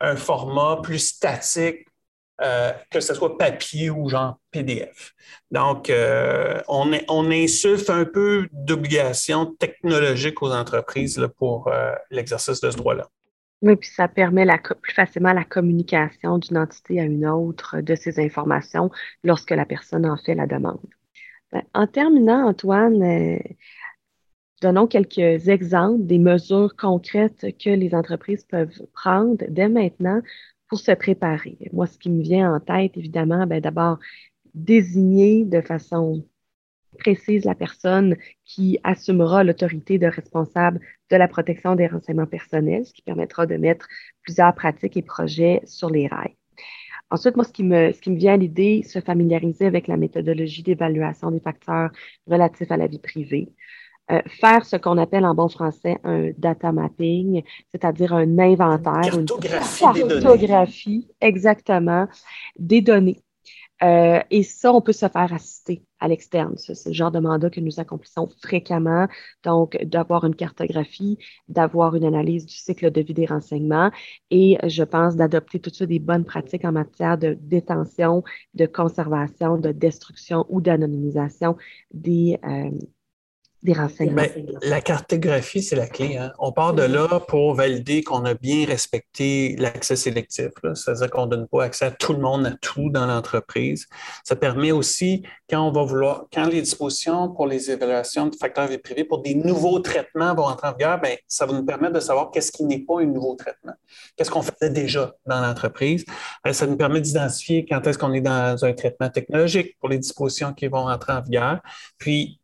un 0.00 0.16
format 0.16 0.80
plus 0.82 0.98
statique 0.98 1.86
euh, 2.42 2.70
que 2.90 3.00
ce 3.00 3.14
soit 3.14 3.38
papier 3.38 3.88
ou 3.88 4.10
genre 4.10 4.38
PDF. 4.50 5.14
Donc, 5.50 5.88
euh, 5.88 6.60
on, 6.68 6.92
on, 7.08 7.30
insuffle 7.30 7.90
un 7.90 8.04
peu 8.04 8.46
d'obligations 8.52 9.46
technologiques 9.54 10.42
aux 10.42 10.52
entreprises 10.52 11.26
pour 11.38 11.68
euh, 11.68 11.94
l'exercice 12.10 12.60
de 12.60 12.70
ce 12.70 12.76
droit-là. 12.76 13.08
Oui, 13.62 13.76
puis 13.76 13.88
ça 13.88 14.06
permet 14.06 14.46
plus 14.82 14.92
facilement 14.92 15.32
la 15.32 15.44
communication 15.44 16.36
d'une 16.36 16.58
entité 16.58 17.00
à 17.00 17.04
une 17.04 17.26
autre 17.26 17.80
de 17.80 17.94
ces 17.94 18.20
informations 18.20 18.90
lorsque 19.24 19.52
la 19.52 19.64
personne 19.64 20.04
en 20.04 20.18
fait 20.18 20.34
la 20.34 20.46
demande. 20.46 20.84
Ben, 21.52 21.62
en 21.72 21.86
terminant, 21.86 22.46
Antoine, 22.46 23.38
donnons 24.60 24.86
quelques 24.86 25.48
exemples 25.48 26.04
des 26.04 26.18
mesures 26.18 26.76
concrètes 26.76 27.46
que 27.58 27.70
les 27.70 27.94
entreprises 27.94 28.44
peuvent 28.44 28.86
prendre 28.92 29.42
dès 29.48 29.70
maintenant 29.70 30.20
pour 30.68 30.78
se 30.78 30.92
préparer. 30.92 31.58
Moi, 31.72 31.86
ce 31.86 31.98
qui 31.98 32.10
me 32.10 32.22
vient 32.22 32.54
en 32.54 32.60
tête, 32.60 32.96
évidemment, 32.96 33.46
ben, 33.46 33.60
d'abord, 33.60 33.98
désigner 34.54 35.44
de 35.44 35.60
façon 35.60 36.24
précise 36.96 37.44
la 37.44 37.54
personne 37.54 38.16
qui 38.44 38.78
assumera 38.82 39.44
l'autorité 39.44 39.98
de 39.98 40.06
responsable 40.06 40.80
de 41.10 41.16
la 41.16 41.28
protection 41.28 41.74
des 41.76 41.86
renseignements 41.86 42.26
personnels, 42.26 42.86
ce 42.86 42.92
qui 42.92 43.02
permettra 43.02 43.46
de 43.46 43.56
mettre 43.56 43.86
plusieurs 44.22 44.54
pratiques 44.54 44.96
et 44.96 45.02
projets 45.02 45.60
sur 45.66 45.90
les 45.90 46.06
rails. 46.06 46.36
Ensuite, 47.10 47.36
moi, 47.36 47.44
ce 47.44 47.52
qui 47.52 47.62
me, 47.62 47.92
ce 47.92 48.00
qui 48.00 48.10
me 48.10 48.16
vient 48.16 48.34
à 48.34 48.36
l'idée, 48.36 48.82
se 48.82 49.00
familiariser 49.00 49.66
avec 49.66 49.86
la 49.86 49.96
méthodologie 49.96 50.64
d'évaluation 50.64 51.30
des 51.30 51.38
facteurs 51.40 51.90
relatifs 52.26 52.70
à 52.72 52.76
la 52.76 52.88
vie 52.88 52.98
privée. 52.98 53.52
Euh, 54.12 54.20
faire 54.40 54.64
ce 54.64 54.76
qu'on 54.76 54.98
appelle 54.98 55.24
en 55.24 55.34
bon 55.34 55.48
français 55.48 55.98
un 56.04 56.30
data 56.38 56.70
mapping, 56.70 57.42
c'est-à-dire 57.72 58.12
un 58.12 58.38
inventaire, 58.38 59.18
une 59.18 59.26
cartographie, 59.26 61.08
exactement, 61.20 62.06
des 62.56 62.82
données. 62.82 63.20
Euh, 63.82 64.20
et 64.30 64.42
ça, 64.42 64.72
on 64.72 64.80
peut 64.80 64.92
se 64.92 65.06
faire 65.08 65.32
assister 65.32 65.82
à 65.98 66.08
l'externe. 66.08 66.54
C'est 66.56 66.86
le 66.86 66.92
genre 66.92 67.10
de 67.10 67.18
mandat 67.18 67.50
que 67.50 67.60
nous 67.60 67.80
accomplissons 67.80 68.28
fréquemment. 68.40 69.06
Donc, 69.44 69.76
d'avoir 69.82 70.24
une 70.24 70.34
cartographie, 70.34 71.18
d'avoir 71.48 71.94
une 71.94 72.04
analyse 72.04 72.46
du 72.46 72.54
cycle 72.54 72.90
de 72.90 73.00
vie 73.00 73.12
des 73.12 73.26
renseignements 73.26 73.90
et 74.30 74.56
je 74.66 74.82
pense 74.82 75.16
d'adopter 75.16 75.60
tout 75.60 75.70
ça 75.70 75.84
des 75.84 75.98
bonnes 75.98 76.24
pratiques 76.24 76.64
en 76.64 76.72
matière 76.72 77.18
de 77.18 77.36
détention, 77.40 78.22
de 78.54 78.66
conservation, 78.66 79.58
de 79.58 79.72
destruction 79.72 80.46
ou 80.48 80.60
d'anonymisation 80.60 81.56
des, 81.92 82.38
euh, 82.44 82.70
renseignements. 83.72 84.22
Ben, 84.22 84.58
la 84.62 84.80
cartographie, 84.80 85.62
c'est 85.62 85.76
la 85.76 85.86
clé. 85.86 86.16
Hein. 86.16 86.32
On 86.38 86.52
part 86.52 86.74
de 86.74 86.82
là 86.82 87.20
pour 87.20 87.54
valider 87.54 88.02
qu'on 88.02 88.24
a 88.24 88.34
bien 88.34 88.66
respecté 88.66 89.56
l'accès 89.58 89.96
sélectif. 89.96 90.50
C'est-à-dire 90.74 91.10
qu'on 91.10 91.26
ne 91.26 91.30
donne 91.30 91.48
pas 91.48 91.64
accès 91.64 91.86
à 91.86 91.90
tout 91.90 92.12
le 92.12 92.20
monde, 92.20 92.46
à 92.46 92.52
tout 92.60 92.90
dans 92.90 93.06
l'entreprise. 93.06 93.86
Ça 94.24 94.36
permet 94.36 94.72
aussi, 94.72 95.22
quand 95.48 95.66
on 95.66 95.72
va 95.72 95.82
vouloir, 95.84 96.26
quand 96.32 96.46
les 96.46 96.62
dispositions 96.62 97.30
pour 97.30 97.46
les 97.46 97.70
évaluations 97.70 98.26
de 98.26 98.36
facteurs 98.36 98.66
vie 98.68 98.78
privée 98.78 99.04
pour 99.04 99.22
des 99.22 99.34
nouveaux 99.34 99.78
traitements 99.78 100.34
vont 100.34 100.44
entrer 100.44 100.68
en 100.68 100.72
vigueur, 100.72 101.00
bien, 101.00 101.16
ça 101.26 101.46
va 101.46 101.52
nous 101.52 101.64
permettre 101.64 101.94
de 101.94 102.00
savoir 102.00 102.30
qu'est-ce 102.30 102.52
qui 102.52 102.64
n'est 102.64 102.80
pas 102.80 103.00
un 103.00 103.06
nouveau 103.06 103.34
traitement. 103.34 103.74
Qu'est-ce 104.16 104.30
qu'on 104.30 104.42
faisait 104.42 104.70
déjà 104.70 105.14
dans 105.26 105.40
l'entreprise? 105.40 106.04
Euh, 106.46 106.52
ça 106.52 106.66
nous 106.66 106.76
permet 106.76 107.00
d'identifier 107.00 107.66
quand 107.66 107.86
est-ce 107.86 107.98
qu'on 107.98 108.12
est 108.12 108.20
dans 108.20 108.64
un 108.64 108.72
traitement 108.72 109.08
technologique 109.08 109.76
pour 109.78 109.88
les 109.88 109.98
dispositions 109.98 110.52
qui 110.52 110.68
vont 110.68 110.88
entrer 110.88 111.12
en 111.12 111.22
vigueur. 111.22 111.60
Puis, 111.98 112.40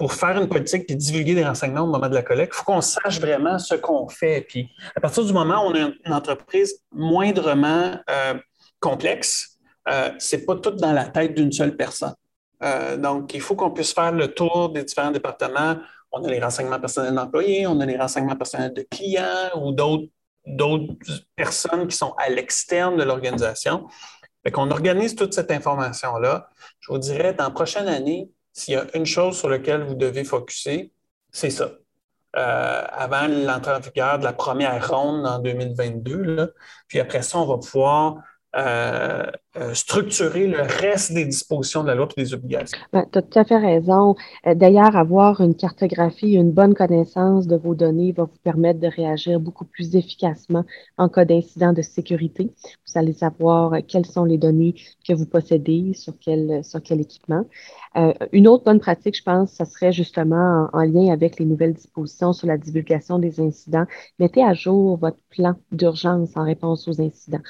pour 0.00 0.14
faire 0.14 0.40
une 0.40 0.48
politique 0.48 0.90
et 0.90 0.94
divulguer 0.94 1.34
des 1.34 1.44
renseignements 1.44 1.82
au 1.82 1.86
moment 1.86 2.08
de 2.08 2.14
la 2.14 2.22
collecte, 2.22 2.54
il 2.54 2.56
faut 2.56 2.64
qu'on 2.64 2.80
sache 2.80 3.20
vraiment 3.20 3.58
ce 3.58 3.74
qu'on 3.74 4.08
fait. 4.08 4.40
Puis, 4.48 4.70
à 4.96 5.00
partir 5.00 5.26
du 5.26 5.32
moment 5.34 5.62
où 5.62 5.72
on 5.72 5.74
a 5.74 5.90
une 6.06 6.14
entreprise 6.14 6.82
moindrement 6.90 7.98
euh, 8.08 8.32
complexe, 8.80 9.58
euh, 9.90 10.10
ce 10.18 10.36
n'est 10.36 10.42
pas 10.46 10.56
tout 10.56 10.70
dans 10.70 10.94
la 10.94 11.04
tête 11.04 11.34
d'une 11.34 11.52
seule 11.52 11.76
personne. 11.76 12.14
Euh, 12.62 12.96
donc, 12.96 13.34
il 13.34 13.42
faut 13.42 13.54
qu'on 13.56 13.72
puisse 13.72 13.92
faire 13.92 14.12
le 14.12 14.28
tour 14.28 14.70
des 14.70 14.84
différents 14.84 15.10
départements. 15.10 15.76
On 16.12 16.24
a 16.24 16.30
les 16.30 16.40
renseignements 16.40 16.80
personnels 16.80 17.14
d'employés, 17.14 17.66
on 17.66 17.78
a 17.80 17.84
les 17.84 17.98
renseignements 17.98 18.36
personnels 18.36 18.72
de 18.72 18.86
clients 18.90 19.50
ou 19.54 19.72
d'autres 19.72 20.08
personnes 21.36 21.86
qui 21.88 21.96
sont 21.98 22.14
à 22.16 22.30
l'externe 22.30 22.96
de 22.96 23.02
l'organisation. 23.02 23.86
Qu'on 24.50 24.70
organise 24.70 25.14
toute 25.14 25.34
cette 25.34 25.50
information-là. 25.50 26.48
Je 26.78 26.90
vous 26.90 26.98
dirais, 26.98 27.34
dans 27.34 27.44
la 27.44 27.50
prochaine 27.50 27.86
année, 27.86 28.30
s'il 28.52 28.74
y 28.74 28.76
a 28.76 28.86
une 28.94 29.06
chose 29.06 29.38
sur 29.38 29.48
laquelle 29.48 29.82
vous 29.82 29.94
devez 29.94 30.24
focuser, 30.24 30.92
c'est 31.30 31.50
ça. 31.50 31.72
Euh, 32.36 32.84
avant 32.92 33.26
l'entrée 33.26 33.72
en 33.72 33.80
vigueur 33.80 34.18
de 34.20 34.24
la 34.24 34.32
première 34.32 34.88
ronde 34.88 35.26
en 35.26 35.40
2022. 35.40 36.54
Puis 36.86 37.00
après 37.00 37.22
ça, 37.22 37.38
on 37.38 37.46
va 37.46 37.58
pouvoir 37.58 38.18
euh, 38.56 39.30
euh, 39.56 39.74
structurer 39.74 40.48
le 40.48 40.60
reste 40.60 41.12
des 41.12 41.24
dispositions 41.24 41.82
de 41.82 41.88
la 41.88 41.94
loi 41.94 42.08
des 42.16 42.34
obligations. 42.34 42.76
Ben, 42.92 43.04
tu 43.12 43.18
as 43.18 43.22
tout 43.22 43.38
à 43.38 43.44
fait 43.44 43.58
raison. 43.58 44.16
Euh, 44.46 44.54
d'ailleurs, 44.56 44.96
avoir 44.96 45.40
une 45.40 45.54
cartographie, 45.54 46.32
une 46.32 46.50
bonne 46.50 46.74
connaissance 46.74 47.46
de 47.46 47.56
vos 47.56 47.76
données 47.76 48.10
va 48.10 48.24
vous 48.24 48.38
permettre 48.42 48.80
de 48.80 48.88
réagir 48.88 49.38
beaucoup 49.38 49.64
plus 49.64 49.94
efficacement 49.94 50.64
en 50.98 51.08
cas 51.08 51.24
d'incident 51.24 51.72
de 51.72 51.82
sécurité. 51.82 52.50
Vous 52.86 52.98
allez 52.98 53.12
savoir 53.12 53.74
quelles 53.86 54.06
sont 54.06 54.24
les 54.24 54.38
données 54.38 54.74
que 55.06 55.12
vous 55.14 55.26
possédez, 55.26 55.92
sur 55.94 56.14
quel, 56.18 56.62
équipement. 56.90 57.44
une 58.32 58.48
autre 58.48 58.64
bonne 58.64 58.80
pratique, 58.80 59.16
je 59.16 59.22
pense, 59.22 59.52
ce 59.52 59.64
serait 59.64 59.92
justement 59.92 60.68
en, 60.72 60.80
en 60.80 60.82
lien 60.82 61.12
avec 61.12 61.38
les 61.38 61.44
nouvelles 61.44 61.74
dispositions 61.74 62.32
sur 62.32 62.48
la 62.48 62.58
divulgation 62.58 63.20
des 63.20 63.40
incidents. 63.40 63.86
Mettez 64.18 64.42
à 64.42 64.54
jour 64.54 64.96
votre 64.96 65.18
plan 65.30 65.54
d'urgence 65.70 66.36
en 66.36 66.44
réponse 66.44 66.88
aux 66.88 67.00
incidents. 67.00 67.42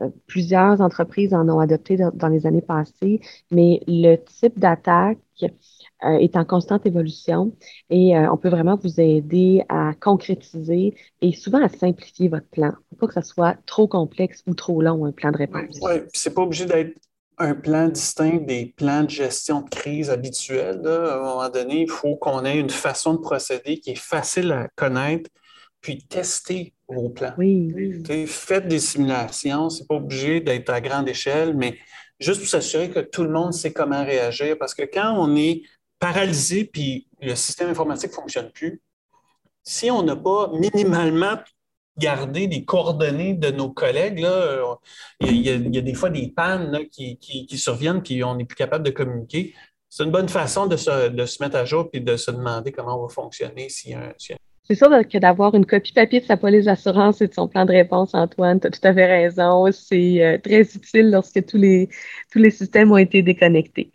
Euh, 0.00 0.10
plusieurs 0.26 0.80
entreprises 0.80 1.32
en 1.32 1.48
ont 1.48 1.58
adopté 1.58 1.96
dans, 1.96 2.28
les 2.28 2.46
années 2.46 2.62
passées, 2.62 3.20
mais 3.50 3.80
le 3.86 4.16
type 4.16 4.58
d'attaque 4.58 5.18
euh, 5.42 6.18
est 6.18 6.36
en 6.36 6.44
constante 6.44 6.84
évolution 6.84 7.52
et 7.88 8.16
euh, 8.16 8.30
on 8.30 8.36
peut 8.36 8.50
vraiment 8.50 8.76
vous 8.76 9.00
aider 9.00 9.64
à 9.70 9.92
concrétiser 9.98 10.94
et 11.22 11.32
souvent 11.32 11.62
à 11.62 11.70
simplifier 11.70 12.28
votre 12.28 12.46
plan. 12.48 12.72
Il 12.72 12.94
ne 12.94 12.96
faut 12.96 12.96
pas 13.00 13.06
que 13.06 13.14
ça 13.14 13.22
soit 13.22 13.56
trop 13.64 13.88
complexe 13.88 14.42
ou 14.46 14.54
trop 14.54 14.82
long, 14.82 15.06
un 15.06 15.12
plan 15.12 15.30
de 15.30 15.38
réponse. 15.38 15.78
Oui, 15.80 16.02
c'est 16.12 16.34
pas 16.34 16.42
obligé 16.42 16.66
d'être 16.66 16.98
un 17.38 17.54
plan 17.54 17.88
distinct 17.88 18.44
des 18.44 18.74
plans 18.76 19.04
de 19.04 19.10
gestion 19.10 19.62
de 19.62 19.70
crise 19.70 20.10
habituels. 20.10 20.86
À 20.86 21.16
un 21.16 21.20
moment 21.20 21.48
donné, 21.48 21.82
il 21.82 21.90
faut 21.90 22.16
qu'on 22.16 22.44
ait 22.44 22.58
une 22.58 22.70
façon 22.70 23.14
de 23.14 23.18
procéder 23.18 23.78
qui 23.78 23.90
est 23.90 23.98
facile 23.98 24.52
à 24.52 24.68
connaître, 24.76 25.30
puis 25.86 25.98
tester 25.98 26.74
vos 26.88 27.10
plans. 27.10 27.32
Oui, 27.38 27.72
oui. 27.72 28.26
Faites 28.26 28.66
des 28.66 28.80
simulations, 28.80 29.70
c'est 29.70 29.86
pas 29.86 29.94
obligé 29.94 30.40
d'être 30.40 30.68
à 30.70 30.80
grande 30.80 31.08
échelle, 31.08 31.54
mais 31.54 31.78
juste 32.18 32.40
pour 32.40 32.48
s'assurer 32.48 32.90
que 32.90 32.98
tout 32.98 33.22
le 33.22 33.30
monde 33.30 33.52
sait 33.52 33.72
comment 33.72 34.04
réagir. 34.04 34.58
Parce 34.58 34.74
que 34.74 34.82
quand 34.82 35.14
on 35.16 35.36
est 35.36 35.62
paralysé 36.00 36.64
puis 36.64 37.06
le 37.20 37.36
système 37.36 37.68
informatique 37.68 38.10
ne 38.10 38.16
fonctionne 38.16 38.50
plus, 38.50 38.82
si 39.62 39.88
on 39.88 40.02
n'a 40.02 40.16
pas 40.16 40.50
minimalement 40.54 41.38
gardé 41.96 42.48
des 42.48 42.64
coordonnées 42.64 43.34
de 43.34 43.52
nos 43.52 43.70
collègues, 43.70 44.18
là, 44.18 44.76
il, 45.20 45.36
y 45.36 45.78
a, 45.78 45.82
des 45.82 45.94
fois 45.94 46.10
des 46.10 46.32
pannes 46.32 46.80
qui, 46.90 47.46
surviennent 47.56 48.02
puis 48.02 48.24
on 48.24 48.34
n'est 48.34 48.44
plus 48.44 48.56
capable 48.56 48.82
de 48.82 48.90
communiquer. 48.90 49.54
C'est 49.88 50.02
une 50.02 50.10
bonne 50.10 50.28
façon 50.28 50.66
de 50.66 50.76
se, 50.76 51.10
de 51.10 51.26
se, 51.26 51.40
mettre 51.40 51.54
à 51.54 51.64
jour 51.64 51.88
et 51.92 52.00
de 52.00 52.16
se 52.16 52.32
demander 52.32 52.72
comment 52.72 52.98
on 52.98 53.06
va 53.06 53.08
fonctionner 53.08 53.68
s'il 53.68 53.92
y 53.92 53.94
a 53.94 54.00
un, 54.00 54.12
c'est 54.66 54.74
sûr 54.74 54.88
que 54.88 55.18
d'avoir 55.18 55.54
une 55.54 55.66
copie 55.66 55.92
papier 55.92 56.20
de 56.20 56.26
sa 56.26 56.36
police 56.36 56.64
d'assurance 56.64 57.20
et 57.20 57.28
de 57.28 57.34
son 57.34 57.48
plan 57.48 57.64
de 57.64 57.72
réponse, 57.72 58.14
Antoine, 58.14 58.60
tu 58.60 58.66
as 58.66 58.70
tout 58.70 58.80
à 58.82 58.92
fait 58.94 59.06
raison. 59.06 59.70
C'est 59.70 60.24
euh, 60.24 60.38
très 60.38 60.62
utile 60.62 61.10
lorsque 61.10 61.44
tous 61.46 61.56
les, 61.56 61.88
tous 62.32 62.38
les 62.38 62.50
systèmes 62.50 62.90
ont 62.90 62.96
été 62.96 63.22
déconnectés. 63.22 63.92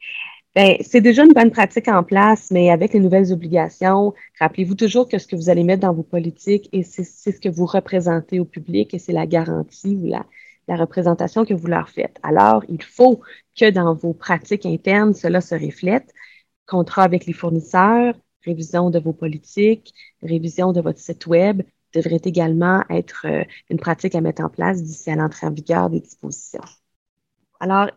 Ben, 0.55 0.75
c'est 0.81 1.01
déjà 1.01 1.23
une 1.23 1.33
bonne 1.33 1.51
pratique 1.51 1.87
en 1.87 2.03
place, 2.03 2.51
mais 2.51 2.69
avec 2.69 2.93
les 2.93 2.99
nouvelles 2.99 3.31
obligations, 3.31 4.13
rappelez-vous 4.39 4.75
toujours 4.75 5.07
que 5.07 5.17
ce 5.17 5.27
que 5.27 5.35
vous 5.37 5.49
allez 5.49 5.63
mettre 5.63 5.81
dans 5.81 5.93
vos 5.93 6.03
politiques, 6.03 6.67
et 6.73 6.83
c'est 6.83 7.03
ce 7.03 7.39
que 7.39 7.47
vous 7.47 7.65
représentez 7.65 8.39
au 8.39 8.45
public, 8.45 8.93
et 8.93 8.99
c'est 8.99 9.13
la 9.13 9.25
garantie 9.25 9.95
ou 9.95 10.07
la, 10.07 10.25
la 10.67 10.75
représentation 10.75 11.45
que 11.45 11.53
vous 11.53 11.67
leur 11.67 11.89
faites. 11.89 12.17
Alors, 12.21 12.63
il 12.67 12.83
faut 12.83 13.21
que 13.57 13.69
dans 13.69 13.93
vos 13.93 14.13
pratiques 14.13 14.65
internes, 14.65 15.13
cela 15.13 15.41
se 15.41 15.55
reflète. 15.55 16.13
Contrat 16.67 17.03
avec 17.03 17.25
les 17.25 17.33
fournisseurs, 17.33 18.13
révision 18.45 18.89
de 18.89 18.99
vos 18.99 19.13
politiques, 19.13 19.93
révision 20.21 20.73
de 20.73 20.81
votre 20.81 20.99
site 20.99 21.27
Web 21.27 21.61
devrait 21.93 22.21
également 22.23 22.83
être 22.89 23.25
euh, 23.25 23.43
une 23.69 23.79
pratique 23.79 24.15
à 24.15 24.21
mettre 24.21 24.43
en 24.43 24.49
place 24.49 24.81
d'ici 24.81 25.09
à 25.11 25.15
l'entrée 25.15 25.47
en 25.47 25.51
vigueur 25.51 25.89
des 25.89 25.99
dispositions. 25.99 26.61
Alors, 27.59 27.89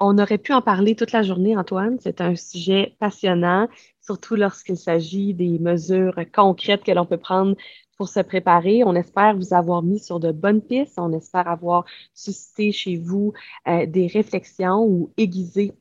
on 0.00 0.18
aurait 0.18 0.38
pu 0.38 0.52
en 0.52 0.60
parler 0.60 0.96
toute 0.96 1.12
la 1.12 1.22
journée, 1.22 1.56
Antoine. 1.56 1.98
C'est 2.00 2.20
un 2.20 2.34
sujet 2.34 2.96
passionnant, 2.98 3.68
surtout 4.00 4.34
lorsqu'il 4.34 4.76
s'agit 4.76 5.34
des 5.34 5.58
mesures 5.60 6.18
concrètes 6.34 6.82
que 6.82 6.90
l'on 6.90 7.06
peut 7.06 7.18
prendre 7.18 7.56
pour 7.96 8.08
se 8.08 8.20
préparer. 8.20 8.82
On 8.84 8.94
espère 8.94 9.36
vous 9.36 9.54
avoir 9.54 9.82
mis 9.82 10.00
sur 10.00 10.18
de 10.18 10.32
bonnes 10.32 10.62
pistes. 10.62 10.98
On 10.98 11.12
espère 11.12 11.48
avoir 11.48 11.84
suscité 12.12 12.72
chez 12.72 12.96
vous 12.96 13.32
euh, 13.68 13.86
des 13.86 14.08
réflexions 14.08 14.84
ou 14.84 15.12
aiguisé 15.16 15.72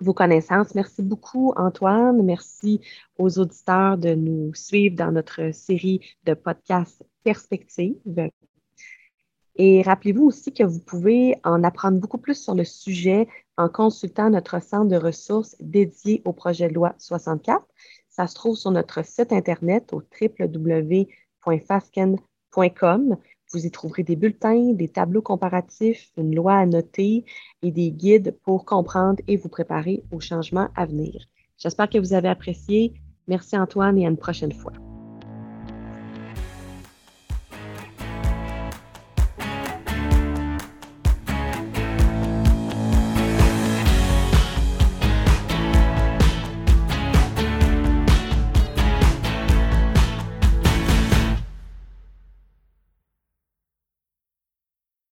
vos 0.00 0.14
connaissances. 0.14 0.74
Merci 0.74 1.02
beaucoup, 1.02 1.52
Antoine. 1.56 2.22
Merci 2.22 2.80
aux 3.18 3.38
auditeurs 3.38 3.98
de 3.98 4.14
nous 4.14 4.54
suivre 4.54 4.96
dans 4.96 5.12
notre 5.12 5.52
série 5.52 6.00
de 6.24 6.32
podcasts 6.34 7.04
Perspective. 7.22 8.30
Et 9.56 9.82
rappelez-vous 9.82 10.24
aussi 10.24 10.54
que 10.54 10.64
vous 10.64 10.80
pouvez 10.80 11.36
en 11.44 11.62
apprendre 11.64 11.98
beaucoup 11.98 12.16
plus 12.16 12.42
sur 12.42 12.54
le 12.54 12.64
sujet 12.64 13.28
en 13.58 13.68
consultant 13.68 14.30
notre 14.30 14.62
centre 14.62 14.88
de 14.88 14.96
ressources 14.96 15.54
dédié 15.60 16.22
au 16.24 16.32
projet 16.32 16.68
de 16.68 16.74
loi 16.74 16.94
64. 16.96 17.62
Ça 18.08 18.26
se 18.26 18.34
trouve 18.34 18.56
sur 18.56 18.70
notre 18.70 19.04
site 19.04 19.32
Internet 19.32 19.92
au 19.92 20.02
www.fasken.com. 20.18 23.18
Vous 23.52 23.66
y 23.66 23.70
trouverez 23.70 24.04
des 24.04 24.16
bulletins, 24.16 24.72
des 24.72 24.88
tableaux 24.88 25.22
comparatifs, 25.22 26.10
une 26.16 26.34
loi 26.34 26.54
à 26.54 26.66
noter 26.66 27.24
et 27.62 27.70
des 27.72 27.90
guides 27.90 28.36
pour 28.44 28.64
comprendre 28.64 29.20
et 29.26 29.36
vous 29.36 29.48
préparer 29.48 30.02
aux 30.12 30.20
changements 30.20 30.68
à 30.76 30.86
venir. 30.86 31.26
J'espère 31.58 31.90
que 31.90 31.98
vous 31.98 32.12
avez 32.12 32.28
apprécié. 32.28 32.94
Merci 33.26 33.56
Antoine 33.56 33.98
et 33.98 34.06
à 34.06 34.10
une 34.10 34.16
prochaine 34.16 34.52
fois. 34.52 34.72